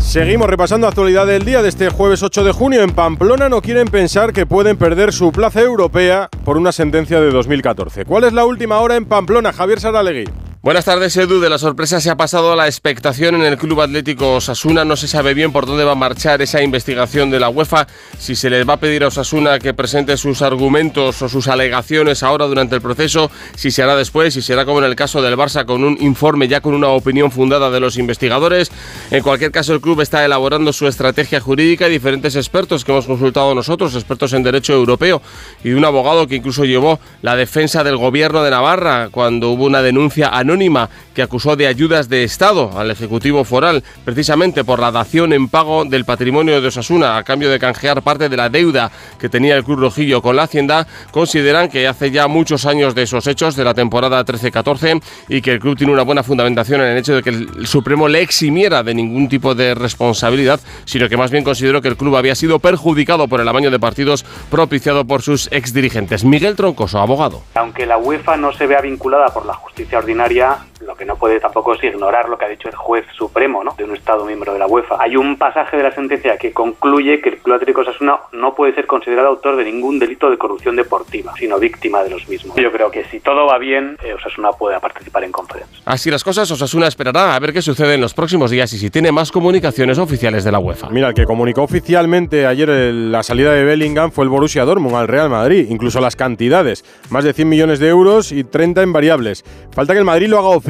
Seguimos 0.00 0.48
repasando 0.48 0.88
actualidad 0.88 1.26
del 1.26 1.44
día 1.44 1.62
de 1.62 1.68
este 1.68 1.88
jueves 1.88 2.22
8 2.24 2.42
de 2.42 2.50
junio. 2.50 2.82
En 2.82 2.90
Pamplona 2.90 3.48
no 3.48 3.62
quieren 3.62 3.86
pensar 3.86 4.32
que 4.32 4.44
pueden 4.44 4.76
perder 4.76 5.12
su 5.12 5.30
plaza 5.30 5.60
europea 5.60 6.28
por 6.44 6.56
una 6.56 6.72
sentencia 6.72 7.20
de 7.20 7.30
2014. 7.30 8.06
¿Cuál 8.06 8.24
es 8.24 8.32
la 8.32 8.44
última 8.44 8.80
hora 8.80 8.96
en 8.96 9.04
Pamplona, 9.04 9.52
Javier 9.52 9.78
Saralegui? 9.78 10.24
Buenas 10.62 10.84
tardes, 10.84 11.16
Edu. 11.16 11.40
De 11.40 11.48
la 11.48 11.56
sorpresa 11.56 12.02
se 12.02 12.10
ha 12.10 12.18
pasado 12.18 12.52
a 12.52 12.56
la 12.56 12.66
expectación 12.66 13.34
en 13.34 13.44
el 13.44 13.56
Club 13.56 13.80
Atlético 13.80 14.34
Osasuna. 14.34 14.84
No 14.84 14.94
se 14.94 15.08
sabe 15.08 15.32
bien 15.32 15.52
por 15.52 15.64
dónde 15.64 15.84
va 15.84 15.92
a 15.92 15.94
marchar 15.94 16.42
esa 16.42 16.62
investigación 16.62 17.30
de 17.30 17.40
la 17.40 17.48
UEFA, 17.48 17.86
si 18.18 18.36
se 18.36 18.50
les 18.50 18.68
va 18.68 18.74
a 18.74 18.76
pedir 18.76 19.02
a 19.02 19.06
Osasuna 19.06 19.58
que 19.58 19.72
presente 19.72 20.18
sus 20.18 20.42
argumentos 20.42 21.22
o 21.22 21.30
sus 21.30 21.48
alegaciones 21.48 22.22
ahora 22.22 22.44
durante 22.44 22.74
el 22.74 22.82
proceso, 22.82 23.30
si 23.56 23.70
se 23.70 23.82
hará 23.82 23.96
después, 23.96 24.34
si 24.34 24.42
será 24.42 24.66
como 24.66 24.80
en 24.80 24.84
el 24.84 24.96
caso 24.96 25.22
del 25.22 25.34
Barça 25.34 25.64
con 25.64 25.82
un 25.82 25.96
informe 25.98 26.46
ya 26.46 26.60
con 26.60 26.74
una 26.74 26.88
opinión 26.88 27.30
fundada 27.30 27.70
de 27.70 27.80
los 27.80 27.96
investigadores. 27.96 28.70
En 29.10 29.22
cualquier 29.22 29.52
caso, 29.52 29.72
el 29.72 29.80
club 29.80 30.02
está 30.02 30.26
elaborando 30.26 30.74
su 30.74 30.86
estrategia 30.86 31.40
jurídica 31.40 31.88
y 31.88 31.92
diferentes 31.92 32.36
expertos 32.36 32.84
que 32.84 32.92
hemos 32.92 33.06
consultado 33.06 33.54
nosotros, 33.54 33.94
expertos 33.94 34.34
en 34.34 34.42
derecho 34.42 34.74
europeo 34.74 35.22
y 35.64 35.70
un 35.70 35.86
abogado 35.86 36.26
que 36.26 36.36
incluso 36.36 36.66
llevó 36.66 37.00
la 37.22 37.34
defensa 37.34 37.82
del 37.82 37.96
gobierno 37.96 38.42
de 38.42 38.50
Navarra 38.50 39.08
cuando 39.10 39.48
hubo 39.48 39.64
una 39.64 39.80
denuncia 39.80 40.28
a 40.28 40.49
anónima 40.50 40.90
que 41.14 41.22
acusó 41.22 41.54
de 41.54 41.68
ayudas 41.68 42.08
de 42.08 42.24
Estado 42.24 42.72
al 42.76 42.90
Ejecutivo 42.90 43.44
Foral, 43.44 43.84
precisamente 44.04 44.64
por 44.64 44.80
la 44.80 44.90
dación 44.90 45.32
en 45.32 45.48
pago 45.48 45.84
del 45.84 46.04
patrimonio 46.04 46.60
de 46.60 46.68
Osasuna 46.68 47.16
a 47.16 47.22
cambio 47.22 47.50
de 47.50 47.60
canjear 47.60 48.02
parte 48.02 48.28
de 48.28 48.36
la 48.36 48.48
deuda 48.48 48.90
que 49.18 49.28
tenía 49.28 49.56
el 49.56 49.62
Club 49.62 49.78
Rojillo 49.78 50.20
con 50.22 50.34
la 50.34 50.42
Hacienda, 50.42 50.88
consideran 51.12 51.68
que 51.68 51.86
hace 51.86 52.10
ya 52.10 52.26
muchos 52.26 52.66
años 52.66 52.96
de 52.96 53.02
esos 53.02 53.28
hechos 53.28 53.54
de 53.54 53.62
la 53.62 53.74
temporada 53.74 54.24
13-14 54.24 55.00
y 55.28 55.40
que 55.40 55.52
el 55.52 55.60
club 55.60 55.76
tiene 55.76 55.92
una 55.92 56.02
buena 56.02 56.24
fundamentación 56.24 56.80
en 56.80 56.88
el 56.88 56.98
hecho 56.98 57.14
de 57.14 57.22
que 57.22 57.30
el 57.30 57.66
Supremo 57.66 58.08
le 58.08 58.22
eximiera 58.22 58.82
de 58.82 58.94
ningún 58.94 59.28
tipo 59.28 59.54
de 59.54 59.74
responsabilidad, 59.74 60.58
sino 60.84 61.08
que 61.08 61.16
más 61.16 61.30
bien 61.30 61.44
consideró 61.44 61.80
que 61.80 61.88
el 61.88 61.96
club 61.96 62.16
había 62.16 62.34
sido 62.34 62.58
perjudicado 62.58 63.28
por 63.28 63.40
el 63.40 63.48
amaño 63.48 63.70
de 63.70 63.78
partidos 63.78 64.24
propiciado 64.50 65.04
por 65.04 65.22
sus 65.22 65.48
exdirigentes. 65.52 66.24
Miguel 66.24 66.56
Troncoso, 66.56 66.98
abogado. 66.98 67.42
Aunque 67.54 67.86
la 67.86 67.98
UEFA 67.98 68.36
no 68.36 68.52
se 68.52 68.66
vea 68.66 68.80
vinculada 68.80 69.28
por 69.32 69.46
la 69.46 69.54
justicia 69.54 69.98
ordinaria, 69.98 70.39
Yeah. 70.40 70.69
Lo 70.80 70.94
que 70.94 71.04
no 71.04 71.16
puede 71.16 71.40
tampoco 71.40 71.74
es 71.74 71.84
ignorar 71.84 72.28
lo 72.28 72.38
que 72.38 72.44
ha 72.46 72.48
dicho 72.48 72.68
el 72.68 72.74
juez 72.74 73.04
supremo 73.16 73.62
¿no? 73.62 73.74
de 73.76 73.84
un 73.84 73.94
Estado 73.94 74.24
miembro 74.24 74.52
de 74.52 74.58
la 74.58 74.66
UEFA. 74.66 74.96
Hay 74.98 75.16
un 75.16 75.36
pasaje 75.36 75.76
de 75.76 75.82
la 75.82 75.92
sentencia 75.92 76.38
que 76.38 76.52
concluye 76.52 77.20
que 77.20 77.30
el 77.30 77.38
Club 77.38 77.56
Atlético 77.56 77.82
Osasuna 77.82 78.18
no 78.32 78.54
puede 78.54 78.74
ser 78.74 78.86
considerado 78.86 79.28
autor 79.28 79.56
de 79.56 79.64
ningún 79.64 79.98
delito 79.98 80.30
de 80.30 80.38
corrupción 80.38 80.76
deportiva, 80.76 81.34
sino 81.38 81.58
víctima 81.58 82.02
de 82.02 82.10
los 82.10 82.26
mismos. 82.28 82.56
Yo 82.56 82.72
creo 82.72 82.90
que 82.90 83.04
si 83.04 83.20
todo 83.20 83.46
va 83.46 83.58
bien, 83.58 83.96
eh, 84.02 84.14
Osasuna 84.14 84.52
puede 84.52 84.80
participar 84.80 85.24
en 85.24 85.32
conferencia. 85.32 85.78
Así 85.84 86.10
las 86.10 86.24
cosas, 86.24 86.50
Osasuna 86.50 86.86
esperará 86.86 87.34
a 87.34 87.38
ver 87.38 87.52
qué 87.52 87.62
sucede 87.62 87.94
en 87.94 88.00
los 88.00 88.14
próximos 88.14 88.50
días 88.50 88.72
y 88.72 88.78
si 88.78 88.90
tiene 88.90 89.12
más 89.12 89.30
comunicaciones 89.30 89.98
oficiales 89.98 90.44
de 90.44 90.52
la 90.52 90.58
UEFA. 90.58 90.88
Mira, 90.90 91.08
el 91.08 91.14
que 91.14 91.24
comunicó 91.24 91.62
oficialmente 91.62 92.46
ayer 92.46 92.68
la 92.68 93.22
salida 93.22 93.52
de 93.52 93.64
Bellingham 93.64 94.12
fue 94.12 94.24
el 94.24 94.30
Borussia 94.30 94.64
Dortmund 94.64 94.96
al 94.96 95.08
Real 95.08 95.28
Madrid, 95.28 95.66
incluso 95.68 96.00
las 96.00 96.16
cantidades, 96.16 96.84
más 97.10 97.24
de 97.24 97.32
100 97.32 97.48
millones 97.48 97.78
de 97.80 97.88
euros 97.88 98.32
y 98.32 98.44
30 98.44 98.82
en 98.82 98.92
variables. 98.92 99.44
Falta 99.72 99.92
que 99.92 99.98
el 99.98 100.04
Madrid 100.04 100.28
lo 100.28 100.38
haga 100.38 100.48
oficial. 100.48 100.69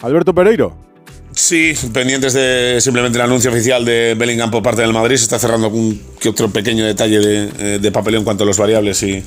Alberto 0.00 0.34
Pereiro. 0.34 0.88
Sí, 1.32 1.74
pendientes 1.92 2.32
de 2.32 2.80
simplemente 2.80 3.16
el 3.18 3.22
anuncio 3.22 3.50
oficial 3.50 3.84
de 3.84 4.16
Bellingham 4.18 4.50
por 4.50 4.62
parte 4.62 4.82
del 4.82 4.92
Madrid. 4.92 5.16
Se 5.16 5.24
está 5.24 5.38
cerrando 5.38 5.68
un 5.68 6.02
que 6.18 6.30
otro 6.30 6.50
pequeño 6.50 6.84
detalle 6.84 7.20
de, 7.20 7.50
eh, 7.58 7.78
de 7.78 7.92
papeleo 7.92 8.18
en 8.18 8.24
cuanto 8.24 8.42
a 8.42 8.46
los 8.46 8.58
variables 8.58 9.02
y, 9.04 9.22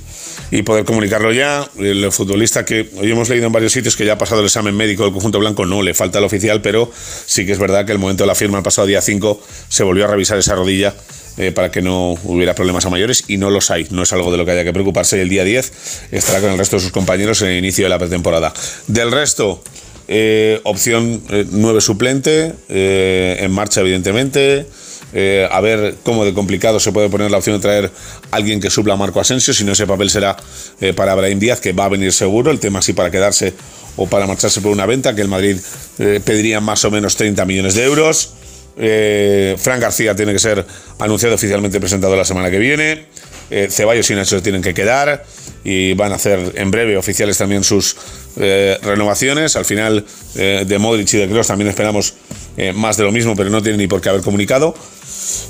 y 0.52 0.64
poder 0.64 0.84
comunicarlo 0.84 1.32
ya. 1.32 1.66
El 1.78 2.12
futbolista 2.12 2.66
que 2.66 2.90
hoy 2.98 3.12
hemos 3.12 3.30
leído 3.30 3.48
en 3.48 3.54
varios 3.54 3.72
sitios 3.72 3.96
que 3.96 4.06
ya 4.06 4.14
ha 4.14 4.18
pasado 4.18 4.42
el 4.42 4.48
examen 4.48 4.76
médico 4.76 5.04
del 5.04 5.14
conjunto 5.14 5.40
blanco, 5.40 5.66
no 5.66 5.82
le 5.82 5.94
falta 5.94 6.20
el 6.20 6.26
oficial, 6.26 6.62
pero 6.62 6.92
sí 7.26 7.46
que 7.46 7.54
es 7.54 7.60
verdad 7.60 7.86
que 7.86 7.94
el 7.94 8.00
momento 8.00 8.24
de 8.24 8.28
la 8.28 8.36
firma, 8.36 8.58
el 8.58 8.64
pasado 8.64 8.88
día 8.88 9.02
5, 9.02 9.42
se 9.70 9.84
volvió 9.84 10.04
a 10.04 10.08
revisar 10.08 10.38
esa 10.38 10.56
rodilla 10.56 10.94
eh, 11.38 11.54
para 11.54 11.72
que 11.72 11.82
no 11.82 12.18
hubiera 12.26 12.54
problemas 12.54 12.86
a 12.86 12.90
mayores 12.90 13.24
y 13.28 13.38
no 13.38 13.50
los 13.50 13.72
hay. 13.72 13.88
No 13.90 14.04
es 14.04 14.12
algo 14.12 14.32
de 14.32 14.38
lo 14.38 14.44
que 14.44 14.52
haya 14.52 14.66
que 14.66 14.74
preocuparse. 14.74 15.22
El 15.22 15.30
día 15.30 15.46
10 15.46 16.10
estará 16.12 16.42
con 16.42 16.52
el 16.52 16.58
resto 16.58 16.76
de 16.76 16.82
sus 16.82 16.92
compañeros 16.92 17.42
en 17.42 17.50
el 17.50 17.58
inicio 17.58 17.86
de 17.86 17.90
la 17.90 18.00
pretemporada. 18.00 18.54
Del 18.88 19.12
resto, 19.12 19.64
eh, 20.08 20.60
opción 20.64 21.22
9 21.52 21.82
suplente, 21.82 22.54
eh, 22.70 23.38
en 23.40 23.52
marcha 23.52 23.82
evidentemente. 23.82 24.66
Eh, 25.14 25.48
a 25.52 25.60
ver 25.60 25.96
cómo 26.04 26.24
de 26.24 26.34
complicado 26.34 26.80
se 26.80 26.94
puede 26.94 27.10
poner 27.10 27.30
la 27.32 27.38
opción 27.38 27.58
de 27.58 27.62
traer 27.62 27.92
a 28.32 28.36
alguien 28.36 28.62
que 28.62 28.70
supla 28.70 28.94
a 28.94 28.98
Marco 28.98 29.20
Asensio, 29.20 29.54
si 29.54 29.66
no 29.66 29.74
ese 29.74 29.86
papel 29.86 30.10
será 30.10 30.38
eh, 30.80 30.94
para 30.94 31.16
Brahim 31.16 31.38
Díaz, 31.38 31.60
que 31.60 31.74
va 31.74 31.86
a 31.86 31.90
venir 31.90 32.14
seguro, 32.14 32.50
el 32.50 32.60
tema 32.60 32.82
sí 32.82 32.94
para 32.94 33.12
quedarse 33.12 33.54
o 33.98 34.08
para 34.08 34.26
marcharse 34.26 34.62
por 34.62 34.72
una 34.72 34.86
venta, 34.86 35.14
que 35.14 35.22
el 35.22 35.28
Madrid 35.28 35.58
eh, 36.00 36.22
pediría 36.24 36.62
más 36.62 36.86
o 36.86 36.92
menos 36.92 37.16
30 37.18 37.44
millones 37.46 37.76
de 37.76 37.84
euros. 37.84 38.34
Eh, 38.78 39.56
Fran 39.58 39.82
García 39.82 40.16
tiene 40.16 40.32
que 40.32 40.40
ser 40.40 40.66
anunciado 40.98 41.36
oficialmente 41.36 41.80
presentado 41.80 42.16
la 42.16 42.26
semana 42.26 42.50
que 42.50 42.60
viene. 42.60 43.06
Eh, 43.50 43.68
Ceballos 43.70 44.10
y 44.10 44.16
Nacho 44.16 44.42
tienen 44.42 44.62
que 44.62 44.74
quedar 44.74 45.26
y 45.66 45.94
van 45.94 46.14
a 46.14 46.16
hacer 46.16 46.54
en 46.56 46.72
breve 46.72 46.96
oficiales 46.96 47.38
también 47.38 47.66
sus 47.66 47.98
eh, 48.38 48.78
renovaciones. 48.82 49.56
Al 49.56 49.66
final 49.66 50.06
eh, 50.36 50.66
de 50.68 50.80
Modric 50.80 51.14
y 51.14 51.18
de 51.18 51.28
Kroos 51.28 51.48
también 51.48 51.70
esperamos 51.70 52.14
eh, 52.58 52.74
más 52.74 52.98
de 52.98 53.04
lo 53.04 53.12
mismo, 53.12 53.36
pero 53.36 53.50
no 53.50 53.62
tienen 53.62 53.80
ni 53.80 53.88
por 53.88 54.02
qué 54.02 54.10
haber 54.10 54.22
comunicado. 54.22 54.76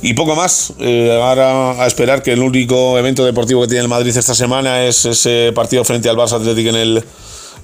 Y 0.02 0.14
poco 0.14 0.36
más. 0.36 0.74
Eh, 0.80 1.20
ahora 1.22 1.84
a 1.84 1.88
esperar 1.88 2.22
que 2.22 2.34
el 2.34 2.40
único 2.40 2.98
evento 2.98 3.26
deportivo 3.26 3.62
que 3.62 3.68
tiene 3.68 3.84
el 3.84 3.90
Madrid 3.90 4.16
esta 4.16 4.36
semana 4.36 4.86
es 4.86 5.06
ese 5.06 5.52
partido 5.54 5.84
frente 5.84 6.10
al 6.10 6.16
Barça 6.18 6.34
Atlético 6.34 6.70
en 6.70 6.76
el 6.76 7.04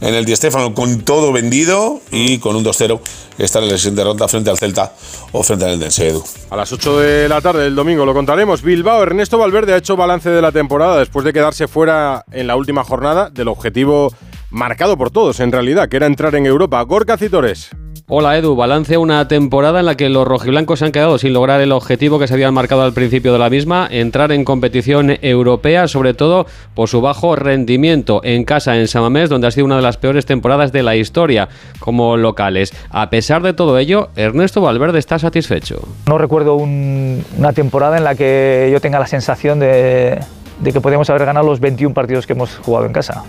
en 0.01 0.13
el 0.13 0.25
Di 0.25 0.35
Stéfano 0.35 0.73
con 0.73 1.01
todo 1.01 1.31
vendido 1.31 2.01
y 2.11 2.37
con 2.37 2.55
un 2.55 2.63
2-0 2.63 2.99
estar 3.37 3.63
en 3.63 3.69
la 3.69 3.77
siguiente 3.77 4.03
ronda 4.03 4.27
frente 4.27 4.49
al 4.49 4.57
Celta 4.57 4.93
o 5.31 5.43
frente 5.43 5.65
al 5.65 5.71
Eldense 5.71 6.09
Edu. 6.09 6.23
A 6.49 6.55
las 6.55 6.71
8 6.71 6.99
de 6.99 7.29
la 7.29 7.41
tarde 7.41 7.63
del 7.63 7.75
domingo 7.75 8.05
lo 8.05 8.13
contaremos. 8.13 8.61
Bilbao, 8.61 9.01
Ernesto 9.03 9.37
Valverde 9.37 9.73
ha 9.73 9.77
hecho 9.77 9.95
balance 9.95 10.29
de 10.29 10.41
la 10.41 10.51
temporada 10.51 10.99
después 10.99 11.25
de 11.25 11.33
quedarse 11.33 11.67
fuera 11.67 12.23
en 12.31 12.47
la 12.47 12.55
última 12.55 12.83
jornada 12.83 13.29
del 13.29 13.47
objetivo 13.47 14.13
marcado 14.49 14.97
por 14.97 15.11
todos, 15.11 15.39
en 15.39 15.51
realidad, 15.51 15.89
que 15.89 15.97
era 15.97 16.05
entrar 16.05 16.35
en 16.35 16.45
Europa. 16.45 16.81
Gorka 16.83 17.17
Citores. 17.17 17.69
Hola 18.09 18.37
Edu, 18.37 18.55
balance 18.55 18.97
una 18.97 19.27
temporada 19.27 19.81
en 19.81 19.85
la 19.85 19.97
que 19.97 20.07
los 20.07 20.25
rojiblancos 20.25 20.79
se 20.79 20.85
han 20.85 20.93
quedado 20.93 21.17
sin 21.17 21.33
lograr 21.33 21.59
el 21.59 21.73
objetivo 21.73 22.19
que 22.19 22.27
se 22.29 22.35
habían 22.35 22.53
marcado 22.53 22.83
al 22.83 22.93
principio 22.93 23.33
de 23.33 23.39
la 23.39 23.49
misma, 23.49 23.85
entrar 23.91 24.31
en 24.31 24.45
competición 24.45 25.17
europea, 25.21 25.89
sobre 25.89 26.13
todo 26.13 26.45
por 26.73 26.87
su 26.87 27.01
bajo 27.01 27.35
rendimiento 27.35 28.21
en 28.23 28.45
casa 28.45 28.77
en 28.77 28.87
Samamés, 28.87 29.29
donde 29.29 29.47
ha 29.47 29.51
sido 29.51 29.65
una 29.65 29.75
de 29.75 29.81
las 29.81 29.97
peores 29.97 30.25
temporadas 30.25 30.71
de 30.71 30.83
la 30.83 30.95
historia 30.95 31.49
como 31.79 32.15
locales. 32.15 32.71
A 32.91 33.09
pesar 33.09 33.41
de 33.41 33.51
todo 33.51 33.77
ello, 33.77 34.07
Ernesto 34.15 34.61
Valverde 34.61 34.99
está 34.99 35.19
satisfecho. 35.19 35.81
No 36.05 36.17
recuerdo 36.17 36.55
un- 36.55 37.25
una 37.37 37.51
temporada 37.51 37.97
en 37.97 38.05
la 38.05 38.15
que 38.15 38.69
yo 38.71 38.79
tenga 38.79 38.99
la 38.99 39.07
sensación 39.07 39.59
de, 39.59 40.17
de 40.59 40.73
que 40.73 40.81
podemos 40.81 41.09
haber 41.09 41.25
ganado 41.25 41.45
los 41.45 41.59
21 41.59 41.93
partidos 41.93 42.25
que 42.25 42.33
hemos 42.33 42.57
jugado 42.57 42.85
en 42.85 42.93
casa. 42.93 43.23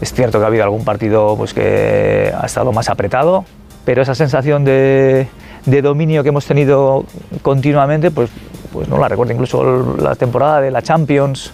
Es 0.00 0.12
cierto 0.12 0.38
que 0.38 0.44
ha 0.44 0.48
habido 0.48 0.64
algún 0.64 0.84
partido 0.84 1.36
pues, 1.36 1.52
que 1.52 2.32
ha 2.36 2.46
estado 2.46 2.72
más 2.72 2.88
apretado, 2.88 3.44
pero 3.84 4.02
esa 4.02 4.14
sensación 4.14 4.64
de, 4.64 5.28
de 5.66 5.82
dominio 5.82 6.22
que 6.22 6.30
hemos 6.30 6.46
tenido 6.46 7.04
continuamente, 7.42 8.10
pues, 8.10 8.30
pues 8.72 8.88
no 8.88 8.98
la 8.98 9.08
recuerdo. 9.08 9.32
Incluso 9.32 9.96
la 9.98 10.14
temporada 10.14 10.60
de 10.60 10.70
la 10.70 10.82
Champions, 10.82 11.52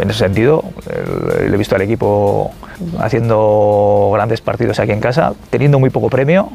en 0.00 0.08
ese 0.08 0.20
sentido, 0.20 0.64
le 1.40 1.54
he 1.54 1.58
visto 1.58 1.74
al 1.74 1.82
equipo 1.82 2.50
haciendo 2.98 4.10
grandes 4.12 4.40
partidos 4.40 4.78
aquí 4.78 4.92
en 4.92 5.00
casa, 5.00 5.34
teniendo 5.50 5.78
muy 5.78 5.90
poco 5.90 6.08
premio. 6.08 6.50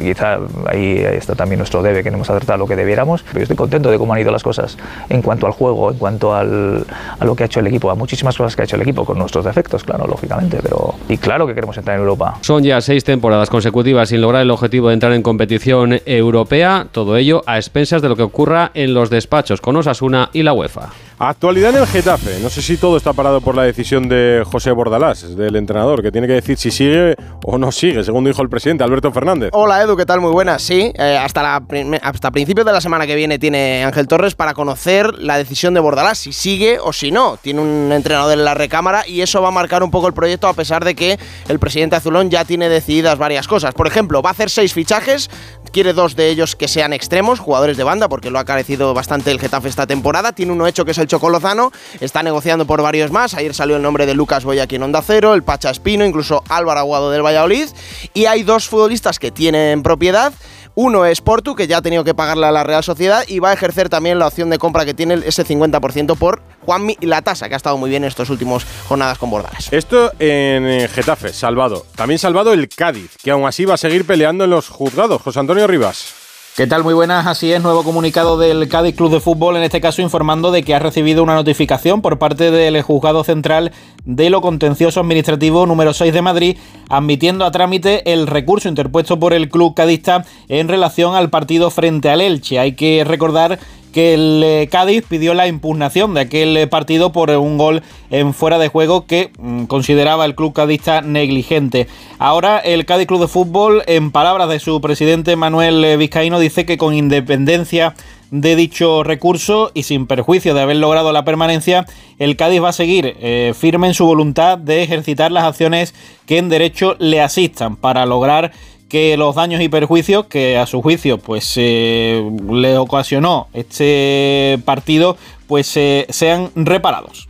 Quizá 0.00 0.38
ahí 0.66 0.98
está 0.98 1.34
también 1.34 1.58
nuestro 1.58 1.82
debe, 1.82 2.02
que 2.02 2.10
no 2.10 2.16
hemos 2.16 2.30
acertado 2.30 2.58
lo 2.58 2.66
que 2.66 2.76
debiéramos. 2.76 3.24
Pero 3.32 3.42
estoy 3.42 3.56
contento 3.56 3.90
de 3.90 3.98
cómo 3.98 4.14
han 4.14 4.20
ido 4.20 4.30
las 4.30 4.42
cosas 4.42 4.76
en 5.08 5.22
cuanto 5.22 5.46
al 5.46 5.52
juego, 5.52 5.90
en 5.90 5.98
cuanto 5.98 6.34
al, 6.34 6.84
a 7.18 7.24
lo 7.24 7.34
que 7.34 7.44
ha 7.44 7.46
hecho 7.46 7.60
el 7.60 7.66
equipo, 7.66 7.90
a 7.90 7.94
muchísimas 7.94 8.36
cosas 8.36 8.56
que 8.56 8.62
ha 8.62 8.64
hecho 8.64 8.76
el 8.76 8.82
equipo, 8.82 9.04
con 9.04 9.18
nuestros 9.18 9.44
defectos, 9.44 9.84
claro, 9.84 10.06
lógicamente. 10.06 10.58
Pero, 10.62 10.94
y 11.08 11.16
claro 11.18 11.46
que 11.46 11.54
queremos 11.54 11.76
entrar 11.76 11.96
en 11.96 12.02
Europa. 12.02 12.38
Son 12.40 12.62
ya 12.62 12.80
seis 12.80 13.04
temporadas 13.04 13.50
consecutivas 13.50 14.08
sin 14.08 14.20
lograr 14.20 14.42
el 14.42 14.50
objetivo 14.50 14.88
de 14.88 14.94
entrar 14.94 15.12
en 15.12 15.22
competición 15.22 16.00
europea, 16.06 16.86
todo 16.92 17.16
ello 17.16 17.42
a 17.46 17.56
expensas 17.56 18.02
de 18.02 18.08
lo 18.08 18.16
que 18.16 18.22
ocurra 18.22 18.70
en 18.74 18.94
los 18.94 19.10
despachos 19.10 19.60
con 19.60 19.76
Osasuna 19.76 20.30
y 20.32 20.42
la 20.42 20.52
UEFA. 20.52 20.90
Actualidad 21.18 21.74
en 21.74 21.82
el 21.82 21.86
Getafe. 21.86 22.40
No 22.40 22.50
sé 22.50 22.62
si 22.62 22.76
todo 22.76 22.96
está 22.96 23.12
parado 23.12 23.40
por 23.40 23.54
la 23.54 23.62
decisión 23.62 24.08
de 24.08 24.42
José 24.44 24.72
Bordalás, 24.72 25.36
del 25.36 25.56
entrenador, 25.56 26.02
que 26.02 26.10
tiene 26.10 26.26
que 26.26 26.34
decir 26.34 26.56
si 26.56 26.70
sigue 26.70 27.14
o 27.44 27.58
no 27.58 27.70
sigue, 27.70 28.02
según 28.02 28.24
dijo 28.24 28.42
el 28.42 28.48
presidente 28.48 28.84
Alberto 28.84 29.12
Fernández. 29.12 29.50
Hola 29.52 29.82
Edu, 29.82 29.96
¿qué 29.96 30.06
tal? 30.06 30.20
Muy 30.20 30.32
buenas. 30.32 30.62
Sí, 30.62 30.92
eh, 30.96 31.18
hasta, 31.20 31.62
hasta 32.02 32.30
principios 32.30 32.66
de 32.66 32.72
la 32.72 32.80
semana 32.80 33.06
que 33.06 33.14
viene 33.14 33.38
tiene 33.38 33.84
Ángel 33.84 34.08
Torres 34.08 34.34
para 34.34 34.54
conocer 34.54 35.14
la 35.14 35.38
decisión 35.38 35.74
de 35.74 35.80
Bordalás, 35.80 36.18
si 36.18 36.32
sigue 36.32 36.78
o 36.80 36.92
si 36.92 37.10
no. 37.10 37.36
Tiene 37.40 37.60
un 37.60 37.92
entrenador 37.92 38.32
en 38.32 38.44
la 38.44 38.54
recámara 38.54 39.06
y 39.06 39.20
eso 39.20 39.42
va 39.42 39.48
a 39.48 39.52
marcar 39.52 39.82
un 39.82 39.90
poco 39.90 40.08
el 40.08 40.14
proyecto 40.14 40.48
a 40.48 40.54
pesar 40.54 40.84
de 40.84 40.94
que 40.94 41.18
el 41.48 41.58
presidente 41.58 41.96
Azulón 41.96 42.30
ya 42.30 42.44
tiene 42.44 42.68
decididas 42.68 43.18
varias 43.18 43.46
cosas. 43.46 43.74
Por 43.74 43.86
ejemplo, 43.86 44.22
va 44.22 44.30
a 44.30 44.32
hacer 44.32 44.50
seis 44.50 44.72
fichajes, 44.72 45.30
quiere 45.72 45.92
dos 45.92 46.14
de 46.14 46.28
ellos 46.28 46.54
que 46.54 46.68
sean 46.68 46.92
extremos, 46.92 47.40
jugadores 47.40 47.76
de 47.76 47.84
banda, 47.84 48.08
porque 48.08 48.30
lo 48.30 48.38
ha 48.38 48.44
carecido 48.44 48.94
bastante 48.94 49.30
el 49.30 49.40
Getafe 49.40 49.68
esta 49.68 49.86
temporada. 49.86 50.32
Tiene 50.32 50.52
uno 50.52 50.66
hecho 50.66 50.84
que 50.84 50.92
es 50.92 50.98
el 50.98 51.06
Chocolozano, 51.06 51.72
está 52.00 52.22
negociando 52.22 52.66
por 52.66 52.82
varios 52.82 53.10
más. 53.10 53.34
Ayer 53.34 53.54
salió 53.54 53.76
el 53.76 53.82
nombre 53.82 54.06
de 54.06 54.14
Lucas 54.14 54.44
Boya 54.44 54.64
aquí 54.64 54.76
en 54.76 54.82
Onda 54.84 55.02
Cero, 55.02 55.34
el 55.34 55.42
Pacha 55.42 55.70
Espino, 55.70 56.04
incluso 56.04 56.44
Álvaro 56.48 56.80
Aguado 56.80 57.10
del 57.10 57.24
Valladolid. 57.24 57.68
Y 58.14 58.26
hay 58.26 58.42
dos 58.42 58.68
futbolistas 58.68 59.18
que 59.18 59.30
tienen 59.30 59.82
propiedad. 59.82 60.32
Uno 60.74 61.04
es 61.04 61.20
Portu, 61.20 61.54
que 61.54 61.66
ya 61.66 61.78
ha 61.78 61.82
tenido 61.82 62.02
que 62.02 62.14
pagarle 62.14 62.46
a 62.46 62.52
la 62.52 62.64
Real 62.64 62.82
Sociedad 62.82 63.24
y 63.28 63.40
va 63.40 63.50
a 63.50 63.52
ejercer 63.52 63.90
también 63.90 64.18
la 64.18 64.26
opción 64.26 64.48
de 64.48 64.58
compra 64.58 64.86
que 64.86 64.94
tiene 64.94 65.20
ese 65.26 65.44
50% 65.44 66.16
por 66.16 66.40
Juanmi 66.64 66.96
y 67.00 67.06
la 67.06 67.20
tasa, 67.20 67.48
que 67.48 67.54
ha 67.54 67.56
estado 67.56 67.76
muy 67.76 67.90
bien 67.90 68.04
en 68.04 68.08
estos 68.08 68.30
últimos 68.30 68.64
jornadas 68.88 69.18
con 69.18 69.30
Bordalas. 69.30 69.70
Esto 69.72 70.12
en 70.18 70.66
eh, 70.66 70.88
Getafe, 70.88 71.32
salvado. 71.32 71.84
También 71.94 72.18
salvado 72.18 72.54
el 72.54 72.68
Cádiz, 72.68 73.16
que 73.22 73.30
aún 73.30 73.46
así 73.46 73.66
va 73.66 73.74
a 73.74 73.78
seguir 73.78 74.06
peleando 74.06 74.44
en 74.44 74.50
los 74.50 74.68
juzgados. 74.68 75.20
José 75.20 75.40
Antonio 75.40 75.66
Rivas. 75.66 76.21
¿Qué 76.54 76.66
tal? 76.66 76.84
Muy 76.84 76.92
buenas, 76.92 77.26
así 77.26 77.50
es, 77.50 77.62
nuevo 77.62 77.82
comunicado 77.82 78.36
del 78.36 78.68
Cádiz 78.68 78.94
Club 78.94 79.10
de 79.10 79.20
Fútbol, 79.20 79.56
en 79.56 79.62
este 79.62 79.80
caso 79.80 80.02
informando 80.02 80.50
de 80.50 80.62
que 80.62 80.74
ha 80.74 80.78
recibido 80.78 81.22
una 81.22 81.34
notificación 81.34 82.02
por 82.02 82.18
parte 82.18 82.50
del 82.50 82.82
Juzgado 82.82 83.24
Central 83.24 83.72
de 84.04 84.28
lo 84.28 84.42
Contencioso 84.42 85.00
Administrativo 85.00 85.64
número 85.64 85.94
6 85.94 86.12
de 86.12 86.20
Madrid, 86.20 86.58
admitiendo 86.90 87.46
a 87.46 87.52
trámite 87.52 88.12
el 88.12 88.26
recurso 88.26 88.68
interpuesto 88.68 89.18
por 89.18 89.32
el 89.32 89.48
club 89.48 89.72
cadista 89.74 90.26
en 90.48 90.68
relación 90.68 91.14
al 91.14 91.30
partido 91.30 91.70
frente 91.70 92.10
al 92.10 92.20
Elche. 92.20 92.58
Hay 92.58 92.72
que 92.72 93.02
recordar 93.02 93.58
que 93.92 94.14
el 94.14 94.42
eh, 94.44 94.68
Cádiz 94.70 95.04
pidió 95.08 95.34
la 95.34 95.46
impugnación 95.46 96.14
de 96.14 96.22
aquel 96.22 96.56
eh, 96.56 96.66
partido 96.66 97.12
por 97.12 97.30
un 97.30 97.58
gol 97.58 97.82
en 98.10 98.34
fuera 98.34 98.58
de 98.58 98.68
juego 98.68 99.06
que 99.06 99.30
mm, 99.38 99.64
consideraba 99.64 100.24
el 100.24 100.34
club 100.34 100.52
cadista 100.52 101.00
negligente. 101.02 101.86
Ahora 102.18 102.58
el 102.58 102.86
Cádiz 102.86 103.06
Club 103.06 103.20
de 103.20 103.28
Fútbol, 103.28 103.82
en 103.86 104.10
palabras 104.10 104.48
de 104.48 104.58
su 104.58 104.80
presidente 104.80 105.36
Manuel 105.36 105.84
eh, 105.84 105.96
Vizcaíno, 105.96 106.38
dice 106.38 106.66
que 106.66 106.78
con 106.78 106.94
independencia 106.94 107.94
de 108.32 108.56
dicho 108.56 109.02
recurso 109.02 109.70
y 109.74 109.82
sin 109.82 110.06
perjuicio 110.06 110.54
de 110.54 110.62
haber 110.62 110.76
logrado 110.76 111.12
la 111.12 111.24
permanencia, 111.24 111.84
el 112.18 112.36
Cádiz 112.36 112.62
va 112.62 112.70
a 112.70 112.72
seguir 112.72 113.14
eh, 113.20 113.52
firme 113.54 113.88
en 113.88 113.94
su 113.94 114.06
voluntad 114.06 114.56
de 114.56 114.82
ejercitar 114.82 115.30
las 115.30 115.44
acciones 115.44 115.94
que 116.24 116.38
en 116.38 116.48
derecho 116.48 116.96
le 116.98 117.20
asistan 117.20 117.76
para 117.76 118.06
lograr 118.06 118.52
que 118.92 119.16
los 119.16 119.34
daños 119.34 119.62
y 119.62 119.70
perjuicios 119.70 120.26
que 120.26 120.58
a 120.58 120.66
su 120.66 120.82
juicio 120.82 121.16
pues 121.16 121.54
eh, 121.56 122.22
le 122.50 122.76
ocasionó 122.76 123.48
este 123.54 124.60
partido 124.66 125.16
pues 125.46 125.74
eh, 125.78 126.04
sean 126.10 126.50
reparados. 126.54 127.26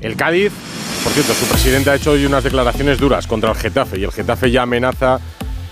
El 0.00 0.16
Cádiz, 0.16 0.50
por 1.04 1.12
cierto, 1.12 1.32
su 1.34 1.46
presidente 1.46 1.90
ha 1.90 1.94
hecho 1.94 2.10
hoy 2.10 2.26
unas 2.26 2.42
declaraciones 2.42 2.98
duras 2.98 3.28
contra 3.28 3.52
el 3.52 3.56
Getafe 3.56 4.00
y 4.00 4.02
el 4.02 4.10
Getafe 4.10 4.50
ya 4.50 4.62
amenaza, 4.62 5.20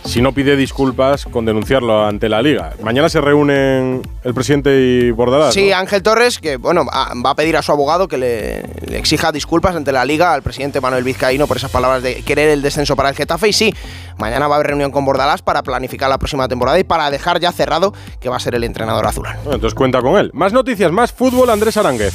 si 0.05 0.21
no 0.21 0.33
pide 0.33 0.57
disculpas, 0.57 1.27
con 1.27 1.45
denunciarlo 1.45 2.05
ante 2.05 2.29
la 2.29 2.43
liga. 2.43 2.75
Mañana 2.83 3.09
se 3.09 3.21
reúnen 3.21 4.03
el 4.25 4.35
presidente 4.35 4.81
y 4.81 5.11
Bordalás. 5.11 5.55
Sí, 5.55 5.71
¿no? 5.71 5.77
Ángel 5.77 6.03
Torres, 6.03 6.39
que 6.39 6.57
bueno, 6.57 6.85
va 6.87 7.31
a 7.31 7.35
pedir 7.35 7.57
a 7.57 7.63
su 7.63 7.73
abogado 7.73 8.09
que 8.09 8.19
le, 8.19 8.63
le 8.87 8.99
exija 8.99 9.33
disculpas 9.33 9.77
ante 9.77 9.93
la 9.93 10.05
liga 10.05 10.33
al 10.33 10.43
presidente 10.43 10.81
Manuel 10.81 11.05
Vizcaíno 11.05 11.47
por 11.47 11.57
esas 11.57 11.71
palabras 11.71 12.03
de 12.03 12.23
querer 12.23 12.49
el 12.51 12.63
descenso 12.63 12.97
para 12.97 13.09
el 13.09 13.15
Getafe. 13.15 13.49
Y 13.49 13.53
sí, 13.53 13.75
mañana 14.19 14.49
va 14.49 14.55
a 14.55 14.59
haber 14.59 14.69
reunión 14.69 14.91
con 14.91 15.05
Bordalás 15.05 15.43
para 15.43 15.63
planificar 15.63 16.09
la 16.09 16.19
próxima 16.19 16.49
temporada 16.49 16.79
y 16.79 16.85
para 16.85 17.11
dejar 17.11 17.41
ya 17.41 17.53
cerrado 17.53 17.93
que 18.21 18.29
va 18.29 18.37
a 18.37 18.41
ser 18.41 18.55
el 18.55 18.65
entrenador 18.65 19.07
azulán. 19.07 19.37
Bueno, 19.45 19.55
entonces 19.55 19.75
cuenta 19.75 20.01
con 20.01 20.19
él. 20.19 20.31
Más 20.35 20.53
noticias, 20.53 20.91
más 20.93 21.13
fútbol, 21.13 21.51
Andrés 21.51 21.77
Aránguez. 21.77 22.13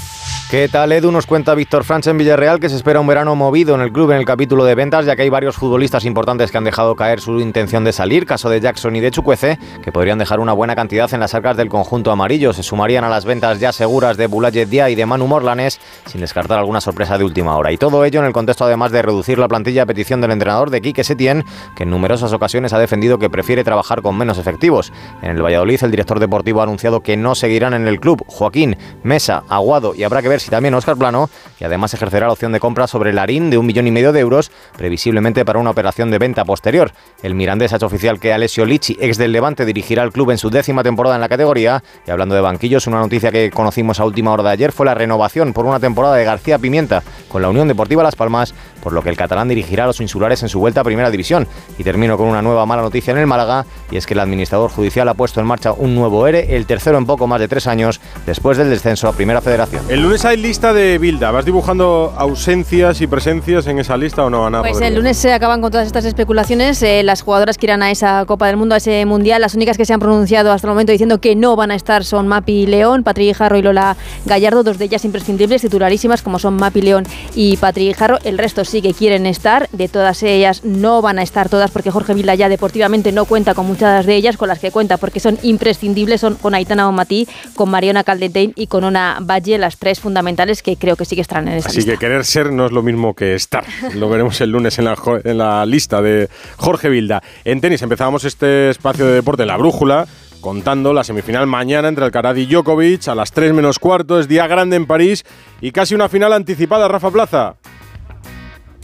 ¿Qué 0.50 0.70
tal, 0.70 0.94
Edu? 0.94 1.12
Nos 1.12 1.26
cuenta 1.26 1.54
Víctor 1.56 1.84
Franch 1.84 2.08
en 2.08 2.18
Villarreal 2.18 2.62
que 2.62 2.70
se 2.70 2.78
espera 2.78 3.02
un 3.02 3.08
verano 3.08 3.36
movido 3.36 3.76
en 3.76 3.82
el 3.82 3.92
club 3.92 4.12
en 4.12 4.18
el 4.18 4.24
capítulo 4.24 4.64
de 4.64 4.76
ventas, 4.76 5.06
ya 5.06 5.18
que 5.18 5.24
hay 5.24 5.30
varios 5.30 5.58
futbolistas 5.58 6.06
importantes 6.06 6.52
que 6.52 6.58
han 6.58 6.64
dejado 6.64 6.96
caer 6.96 7.20
su 7.20 7.42
intención 7.42 7.84
de 7.84 7.92
salir, 7.92 8.26
caso 8.26 8.50
de 8.50 8.62
Jackson 8.62 8.96
y 8.96 9.02
de 9.02 9.12
Chucuece, 9.12 9.60
que 9.84 9.92
podrían 9.92 10.20
dejar 10.20 10.40
una 10.40 10.54
buena 10.54 10.74
cantidad 10.74 11.14
en 11.14 11.20
las 11.20 11.34
arcas 11.36 11.58
del 11.58 11.68
conjunto 11.68 12.12
amarillo. 12.12 12.54
Se 12.54 12.64
sumarían 12.64 13.04
a 13.04 13.10
las 13.10 13.26
ventas 13.26 13.60
ya 13.60 13.74
seguras 13.74 14.16
de 14.16 14.28
Bulaye 14.28 14.66
Dia 14.66 14.90
y 14.90 14.96
de 14.96 15.06
Manu 15.06 15.28
Morlanes, 15.28 15.82
sin 16.06 16.22
descartar 16.22 16.60
alguna 16.60 16.80
sorpresa 16.80 17.18
de 17.18 17.26
última 17.26 17.58
hora. 17.58 17.74
Y 17.74 17.78
todo 17.78 18.06
ello 18.06 18.22
en 18.22 18.26
el 18.26 18.32
contexto, 18.32 18.64
además, 18.64 18.94
de 18.94 19.02
reducir 19.02 19.40
la 19.40 19.50
plantilla 19.50 19.84
a 19.84 19.86
petición 19.86 20.22
del 20.22 20.32
entrenador 20.32 20.70
de 20.70 20.80
Quique 20.80 21.04
Setién, 21.04 21.44
que 21.76 21.84
en 21.84 21.90
numerosas 21.90 22.32
ocasiones 22.32 22.72
ha 22.72 22.80
defendido 22.80 23.20
que 23.20 23.30
prefiere 23.30 23.66
trabajar 23.66 24.02
con 24.02 24.18
menos 24.18 24.38
efectivos. 24.38 24.94
En 25.22 25.32
el 25.32 25.44
Valladolid, 25.44 25.84
el 25.84 25.92
director 25.92 26.22
deportivo 26.22 26.62
ha 26.62 26.64
anunciado 26.64 27.02
que 27.02 27.18
no 27.18 27.36
seguirán 27.36 27.74
en 27.74 27.86
el 27.86 28.00
club 28.00 28.24
Joaquín, 28.28 28.78
Mesa, 29.04 29.44
Aguado 29.50 29.94
y 29.94 30.04
habrá 30.04 30.22
que 30.22 30.30
ver 30.30 30.37
si 30.40 30.50
también 30.50 30.74
Oscar 30.74 30.96
Plano 30.96 31.30
y 31.60 31.64
además 31.64 31.94
ejercerá 31.94 32.28
la 32.28 32.34
opción 32.34 32.52
de 32.52 32.60
compra 32.60 32.88
sobre 32.88 33.14
Larín 33.14 33.50
de 33.50 33.58
un 33.58 33.66
millón 33.66 33.88
y 33.88 33.92
medio 33.92 34.12
de 34.12 34.20
euros, 34.20 34.52
previsiblemente 34.78 35.46
para 35.46 35.60
una 35.60 35.70
operación 35.70 36.12
de 36.12 36.20
venta 36.20 36.46
posterior. 36.46 36.92
El 37.24 37.36
Mirandés 37.36 37.74
ha 37.74 37.78
hecho 37.78 37.86
oficial 37.88 38.20
que 38.20 38.34
Alessio 38.34 38.66
Lichi, 38.66 38.98
ex 39.00 39.18
del 39.18 39.32
Levante, 39.32 39.66
dirigirá 39.66 40.04
el 40.04 40.12
club 40.12 40.32
en 40.32 40.38
su 40.38 40.50
décima 40.50 40.84
temporada 40.84 41.16
en 41.16 41.22
la 41.22 41.30
categoría. 41.30 41.84
Y 42.06 42.12
hablando 42.12 42.36
de 42.36 42.42
banquillos, 42.42 42.88
una 42.88 43.00
noticia 43.00 43.32
que 43.32 43.52
conocimos 43.52 44.00
a 44.00 44.06
última 44.06 44.32
hora 44.32 44.44
de 44.44 44.50
ayer 44.50 44.72
fue 44.72 44.86
la 44.86 44.94
renovación 44.94 45.54
por 45.54 45.66
una 45.66 45.80
temporada 45.80 46.16
de 46.16 46.26
García 46.26 46.60
Pimienta 46.60 47.04
con 47.28 47.42
la 47.42 47.50
Unión 47.50 47.68
Deportiva 47.68 48.04
Las 48.04 48.16
Palmas, 48.16 48.54
por 48.82 48.94
lo 48.94 49.02
que 49.02 49.10
el 49.10 49.18
catalán 49.18 49.48
dirigirá 49.48 49.84
a 49.84 49.88
los 49.88 50.02
insulares 50.02 50.44
en 50.44 50.50
su 50.50 50.60
vuelta 50.60 50.82
a 50.82 50.84
Primera 50.84 51.12
División. 51.12 51.48
Y 51.78 51.84
termino 51.84 52.18
con 52.18 52.28
una 52.28 52.42
nueva 52.42 52.66
mala 52.66 52.82
noticia 52.82 53.12
en 53.12 53.18
el 53.18 53.28
Málaga, 53.28 53.66
y 53.92 53.98
es 53.98 54.06
que 54.06 54.14
el 54.14 54.20
administrador 54.20 54.70
judicial 54.70 55.08
ha 55.10 55.14
puesto 55.14 55.40
en 55.40 55.46
marcha 55.48 55.72
un 55.72 55.96
nuevo 55.96 56.28
ERE, 56.28 56.56
el 56.56 56.66
tercero 56.66 56.98
en 56.98 57.06
poco 57.06 57.28
más 57.28 57.40
de 57.40 57.48
tres 57.48 57.68
años, 57.68 58.00
después 58.26 58.58
del 58.58 58.70
descenso 58.70 59.08
a 59.08 59.14
Primera 59.14 59.42
Federación. 59.42 59.84
El 59.90 60.02
lunes 60.02 60.26
hay 60.28 60.36
lista 60.36 60.74
de 60.74 60.98
Bilda. 60.98 61.32
¿Vas 61.32 61.46
dibujando 61.46 62.14
ausencias 62.18 63.00
y 63.00 63.08
presencias 63.08 63.66
en 63.68 63.80
esa 63.80 63.96
lista 63.96 64.26
o 64.26 64.30
no, 64.30 64.46
Ana? 64.46 64.60
Pues 64.60 64.74
Rodríguez? 64.74 64.90
el 64.90 64.96
lunes 64.98 65.18
se 65.18 65.32
acaban 65.32 65.62
con 65.62 65.72
todas 65.72 65.88
estas 65.88 66.04
especulaciones. 66.04 66.84
eh, 66.84 67.02
las 67.04 67.22
jugadoras 67.22 67.58
que 67.58 67.68
irán 67.68 67.82
a 67.82 67.92
esa 67.92 68.26
Copa 68.26 68.48
del 68.48 68.58
Mundo, 68.58 68.76
a 68.76 68.80
ese 68.80 69.06
Mundial, 69.06 69.40
las 69.40 69.56
únicas 69.56 69.78
que 69.78 69.86
se 69.86 69.94
han 69.94 70.02
pronunciado 70.02 70.52
hasta 70.52 70.68
el 70.68 70.74
momento 70.74 70.92
diciendo 70.92 71.22
que 71.22 71.38
no 71.38 71.56
van 71.56 71.72
a 71.72 71.76
estar 71.76 72.04
son 72.04 72.28
Mapi 72.28 72.66
León, 72.66 73.04
Patri 73.04 73.32
Jarro 73.32 73.58
y 73.58 73.62
Lola 73.62 73.96
Gallardo, 74.26 74.64
dos 74.64 74.78
de 74.78 74.86
ellas 74.86 75.06
imprescindibles, 75.06 75.62
titularísimas 75.62 76.22
como 76.22 76.40
son 76.40 76.56
Mapi 76.56 76.82
León 76.82 77.06
y 77.34 77.56
Patri 77.56 77.94
Jarro. 77.94 78.18
El 78.26 78.38
resto 78.38 78.66
sí 78.66 78.82
que 78.82 78.94
quieren 78.94 79.28
estar, 79.28 79.70
de 79.72 79.88
todas 79.88 80.24
ellas 80.24 80.66
no 80.66 81.02
van 81.02 81.20
a 81.20 81.24
estar 81.24 81.48
todas 81.48 81.72
porque 81.72 81.90
Jorge 81.90 82.14
Vila 82.14 82.36
ya 82.36 82.50
deportivamente 82.50 83.14
no 83.14 83.24
cuenta 83.24 83.54
con 83.54 83.66
muchas 83.66 84.06
de 84.06 84.16
ellas, 84.16 84.36
con 84.36 84.50
las 84.50 84.60
que 84.60 84.72
cuenta 84.72 84.98
porque 84.98 85.22
son 85.22 85.38
imprescindibles, 85.42 86.20
son 86.20 86.36
con 86.36 86.54
Aitana 86.54 86.90
Omatí, 86.90 87.30
con 87.56 87.70
Mariona 87.70 88.04
Caldetein 88.04 88.52
y 88.58 88.68
con 88.68 88.84
Ona 88.84 89.20
Valle, 89.22 89.58
las 89.58 89.78
tres 89.78 90.02
fundamentales 90.02 90.17
que 90.64 90.76
creo 90.78 90.96
que 90.96 91.06
sí 91.06 91.16
que 91.16 91.22
estarán 91.22 91.48
en 91.48 91.56
esa 91.56 91.70
Así 91.70 91.78
lista. 91.78 91.92
que 91.94 91.98
querer 91.98 92.26
ser 92.26 92.52
no 92.52 92.66
es 92.66 92.72
lo 92.72 92.82
mismo 92.84 93.14
que 93.16 93.36
estar. 93.36 93.64
Lo 93.96 94.10
veremos 94.10 94.40
el 94.42 94.52
lunes 94.52 94.78
en 94.80 94.86
la, 94.86 94.96
en 95.24 95.38
lista 95.70 96.02
de 96.02 96.30
Jorge 96.58 96.90
Vilda. 96.90 97.22
En 97.46 97.62
tenis 97.62 97.82
empezábamos 97.82 98.24
este 98.26 98.70
espacio 98.70 99.06
de 99.06 99.14
deporte, 99.14 99.46
la 99.46 99.58
brújula, 99.58 100.08
contando 100.42 100.94
la 100.94 101.04
semifinal 101.04 101.48
mañana 101.48 101.88
entre 101.88 102.06
Alcaraz 102.06 102.38
y 102.38 102.46
Djokovic 102.46 103.08
a 103.08 103.16
las 103.16 103.32
3 103.32 103.54
menos 103.54 103.80
cuarto. 103.80 104.20
Es 104.20 104.28
día 104.28 104.48
grande 104.48 104.76
en 104.76 104.86
París 104.86 105.24
y 105.62 105.72
casi 105.72 105.96
una 105.96 106.10
final 106.10 106.34
anticipada, 106.34 106.88
Rafa 106.88 107.12
Plaza. 107.12 107.56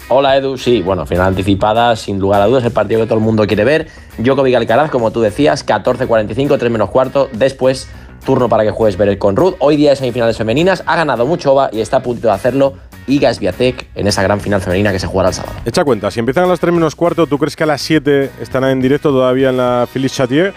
Hola 0.10 0.36
Edu, 0.36 0.58
sí, 0.58 0.82
bueno, 0.82 1.06
final 1.06 1.28
anticipada, 1.28 1.96
sin 1.96 2.20
lugar 2.20 2.42
a 2.42 2.46
dudas, 2.48 2.66
el 2.66 2.72
partido 2.72 3.00
que 3.00 3.06
todo 3.08 3.20
el 3.20 3.24
mundo 3.24 3.48
quiere 3.48 3.64
ver. 3.64 3.88
Djokovic 4.18 4.54
Alcaraz, 4.56 4.92
como 4.92 5.12
tú 5.12 5.22
decías, 5.22 5.66
14.45, 5.66 6.58
3 6.60 6.72
menos 6.72 6.90
cuarto. 6.90 7.30
Después, 7.32 7.88
turno 8.24 8.50
para 8.50 8.64
que 8.64 8.72
juegues 8.72 8.98
ver 8.98 9.18
con 9.18 9.36
Ruth. 9.36 9.56
Hoy 9.60 9.76
día 9.76 9.92
de 9.92 9.96
semifinales 9.96 10.38
femeninas, 10.38 10.84
ha 10.86 10.96
ganado 10.96 11.26
Muchova 11.26 11.70
y 11.72 11.82
está 11.82 11.98
a 11.98 12.04
punto 12.04 12.28
de 12.28 12.34
hacerlo 12.34 12.74
Iga 13.08 13.34
Swiatek 13.34 13.90
en 13.96 14.08
esa 14.08 14.24
gran 14.24 14.40
final 14.40 14.62
femenina 14.62 14.92
que 14.92 15.00
se 15.00 15.08
jugará 15.08 15.30
el 15.30 15.36
sábado. 15.36 15.56
Echa 15.66 15.84
cuenta, 15.84 16.10
si 16.10 16.20
empiezan 16.20 16.46
a 16.46 16.48
las 16.48 16.60
3 16.60 16.74
menos 16.74 16.96
cuarto, 16.96 17.28
¿tú 17.28 17.38
crees 17.38 17.56
que 17.56 17.64
a 17.64 17.68
las 17.68 17.82
7 17.82 18.32
estarán 18.42 18.72
en 18.72 18.82
directo 18.82 19.10
todavía 19.10 19.50
en 19.50 19.58
la 19.58 19.88
Philippe 19.92 20.14
Chatier? 20.14 20.54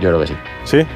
Yo 0.00 0.08
creo 0.08 0.20
que 0.20 0.28
sí. 0.28 0.34
¿Sí? 0.64 0.86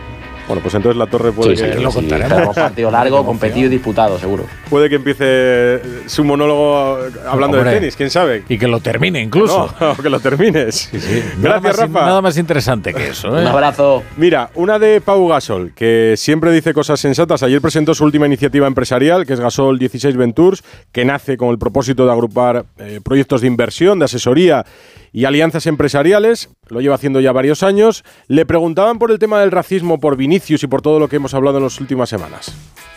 Bueno, 0.46 0.62
pues 0.62 0.74
entonces 0.74 0.96
la 0.96 1.06
torre 1.06 1.32
puede 1.32 1.56
Sí, 1.56 1.56
sí, 1.56 1.70
que 1.70 1.78
sí, 1.78 1.90
sí, 1.90 2.06
esperamos 2.14 2.54
partido 2.54 2.90
largo, 2.90 3.24
competido 3.24 3.66
y 3.66 3.70
disputado, 3.70 4.18
seguro. 4.18 4.44
Puede 4.70 4.88
que 4.88 4.96
empiece 4.96 5.80
su 6.06 6.24
monólogo 6.24 6.98
hablando 7.28 7.58
Hombre. 7.58 7.72
de 7.74 7.80
tenis, 7.80 7.96
quién 7.96 8.10
sabe. 8.10 8.44
Y 8.48 8.58
que 8.58 8.68
lo 8.68 8.80
termine 8.80 9.20
incluso. 9.20 9.74
No, 9.80 9.96
que 10.02 10.08
lo 10.08 10.20
termines. 10.20 10.90
Nada 11.38 11.58
Gracias, 11.60 11.62
más, 11.62 11.76
Rafa. 11.92 12.06
Nada 12.06 12.22
más 12.22 12.36
interesante 12.38 12.94
que 12.94 13.08
eso. 13.08 13.36
¿eh? 13.38 13.46
abrazo. 13.46 14.02
Mira, 14.16 14.50
una 14.54 14.78
de 14.78 15.00
Pau 15.00 15.26
Gasol, 15.28 15.72
que 15.74 16.14
siempre 16.16 16.52
dice 16.52 16.72
cosas 16.72 17.00
sensatas. 17.00 17.42
Ayer 17.42 17.60
presentó 17.60 17.94
su 17.94 18.04
última 18.04 18.26
iniciativa 18.26 18.66
empresarial, 18.66 19.26
que 19.26 19.32
es 19.32 19.40
Gasol 19.40 19.78
16 19.78 20.16
Ventures, 20.16 20.62
que 20.92 21.04
nace 21.04 21.36
con 21.36 21.50
el 21.50 21.58
propósito 21.58 22.06
de 22.06 22.12
agrupar 22.12 22.66
eh, 22.78 23.00
proyectos 23.02 23.40
de 23.40 23.48
inversión, 23.48 23.98
de 23.98 24.04
asesoría 24.04 24.64
y 25.16 25.24
alianzas 25.24 25.66
empresariales. 25.66 26.50
Lo 26.68 26.82
lleva 26.82 26.94
haciendo 26.94 27.20
ya 27.20 27.32
varios 27.32 27.62
años. 27.62 28.04
Le 28.28 28.44
preguntaban 28.44 28.98
por 28.98 29.10
el 29.10 29.18
tema 29.18 29.40
del 29.40 29.50
racismo, 29.50 29.98
por 29.98 30.14
Vinicius 30.16 30.62
y 30.62 30.66
por 30.66 30.82
todo 30.82 30.98
lo 31.00 31.08
que 31.08 31.16
hemos 31.16 31.32
hablado 31.32 31.56
en 31.56 31.64
las 31.64 31.80
últimas 31.80 32.10
semanas. 32.10 32.52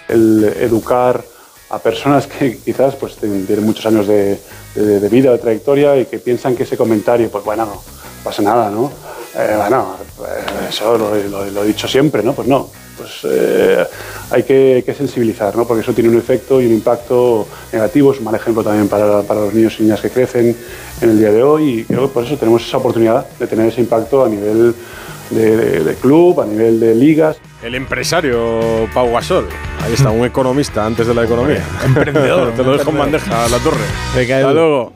el 0.10 0.44
educar 0.60 1.24
a 1.70 1.80
personas 1.80 2.28
que 2.28 2.58
quizás 2.66 2.96
pues 2.98 3.16
tienen 3.16 3.64
muchos 3.64 3.86
años 3.86 4.06
de, 4.06 4.38
de- 4.76 5.00
de 5.00 5.08
vida, 5.10 5.32
de 5.32 5.38
trayectoria 5.38 5.96
y 5.98 6.08
que 6.08 6.20
piensan 6.20 6.58
que 6.58 6.64
ese 6.64 6.76
comentario, 6.76 7.30
pues 7.32 7.46
bueno, 7.46 7.66
no 7.66 7.82
pasa 8.24 8.42
nada, 8.42 8.70
¿no? 8.70 8.92
Eh, 9.38 9.54
bueno, 9.56 9.96
eh, 10.28 10.68
eso 10.70 10.98
lo 10.98 11.64
he 11.64 11.68
dicho 11.68 11.88
siempre, 11.88 12.22
¿no? 12.22 12.34
Pues 12.34 12.50
no, 12.50 12.70
pues 13.00 13.22
eh, 13.24 13.84
hay 14.30 14.44
que, 14.44 14.94
sensibilizar, 14.96 15.56
¿no? 15.56 15.66
Porque 15.66 15.82
eso 15.82 15.94
tiene 15.94 16.10
un 16.10 16.18
efecto 16.18 16.62
y 16.62 16.66
un 16.68 16.74
impacto 16.74 17.48
negativo, 17.74 18.12
es 18.14 18.20
un 18.20 18.26
mal 18.26 18.36
ejemplo 18.36 18.64
también 18.64 18.88
para, 18.88 19.24
para 19.24 19.40
los 19.42 19.54
niños 19.54 19.76
y 19.80 19.84
niñas 19.84 20.02
que 20.02 20.10
crecen 20.10 20.56
en 21.02 21.10
el 21.10 21.18
día 21.18 21.32
de 21.32 21.42
hoy 21.42 21.80
y 21.80 21.84
creo 21.86 22.02
que 22.02 22.14
por 22.14 22.24
eso 22.26 22.38
tenemos 22.38 22.66
esa 22.68 22.78
oportunidad 22.78 23.26
de 23.40 23.48
tener 23.48 23.68
ese 23.70 23.82
impacto 23.82 24.24
a 24.26 24.30
nivel 24.30 24.76
de, 25.32 25.56
de- 25.58 25.84
de 25.84 25.96
club, 25.96 26.42
a 26.42 26.46
nivel 26.46 26.80
de 26.80 26.94
ligas. 26.94 27.38
El 27.64 27.76
empresario 27.76 28.88
Pau 28.94 29.12
Gasol. 29.14 29.48
Ahí 29.84 29.94
está, 29.94 30.10
un 30.12 30.26
economista 30.26 30.86
antes 30.86 31.08
de 31.08 31.14
la 31.14 31.24
economía. 31.24 31.64
Emprendedor. 31.86 32.52
Te 32.56 32.64
lo 32.64 32.78
dejo 32.78 32.90
en 32.92 32.98
bandeja 32.98 33.46
a 33.46 33.50
la 33.50 33.58
torre. 33.60 33.78
Hasta 34.12 34.54
luego. 34.54 34.94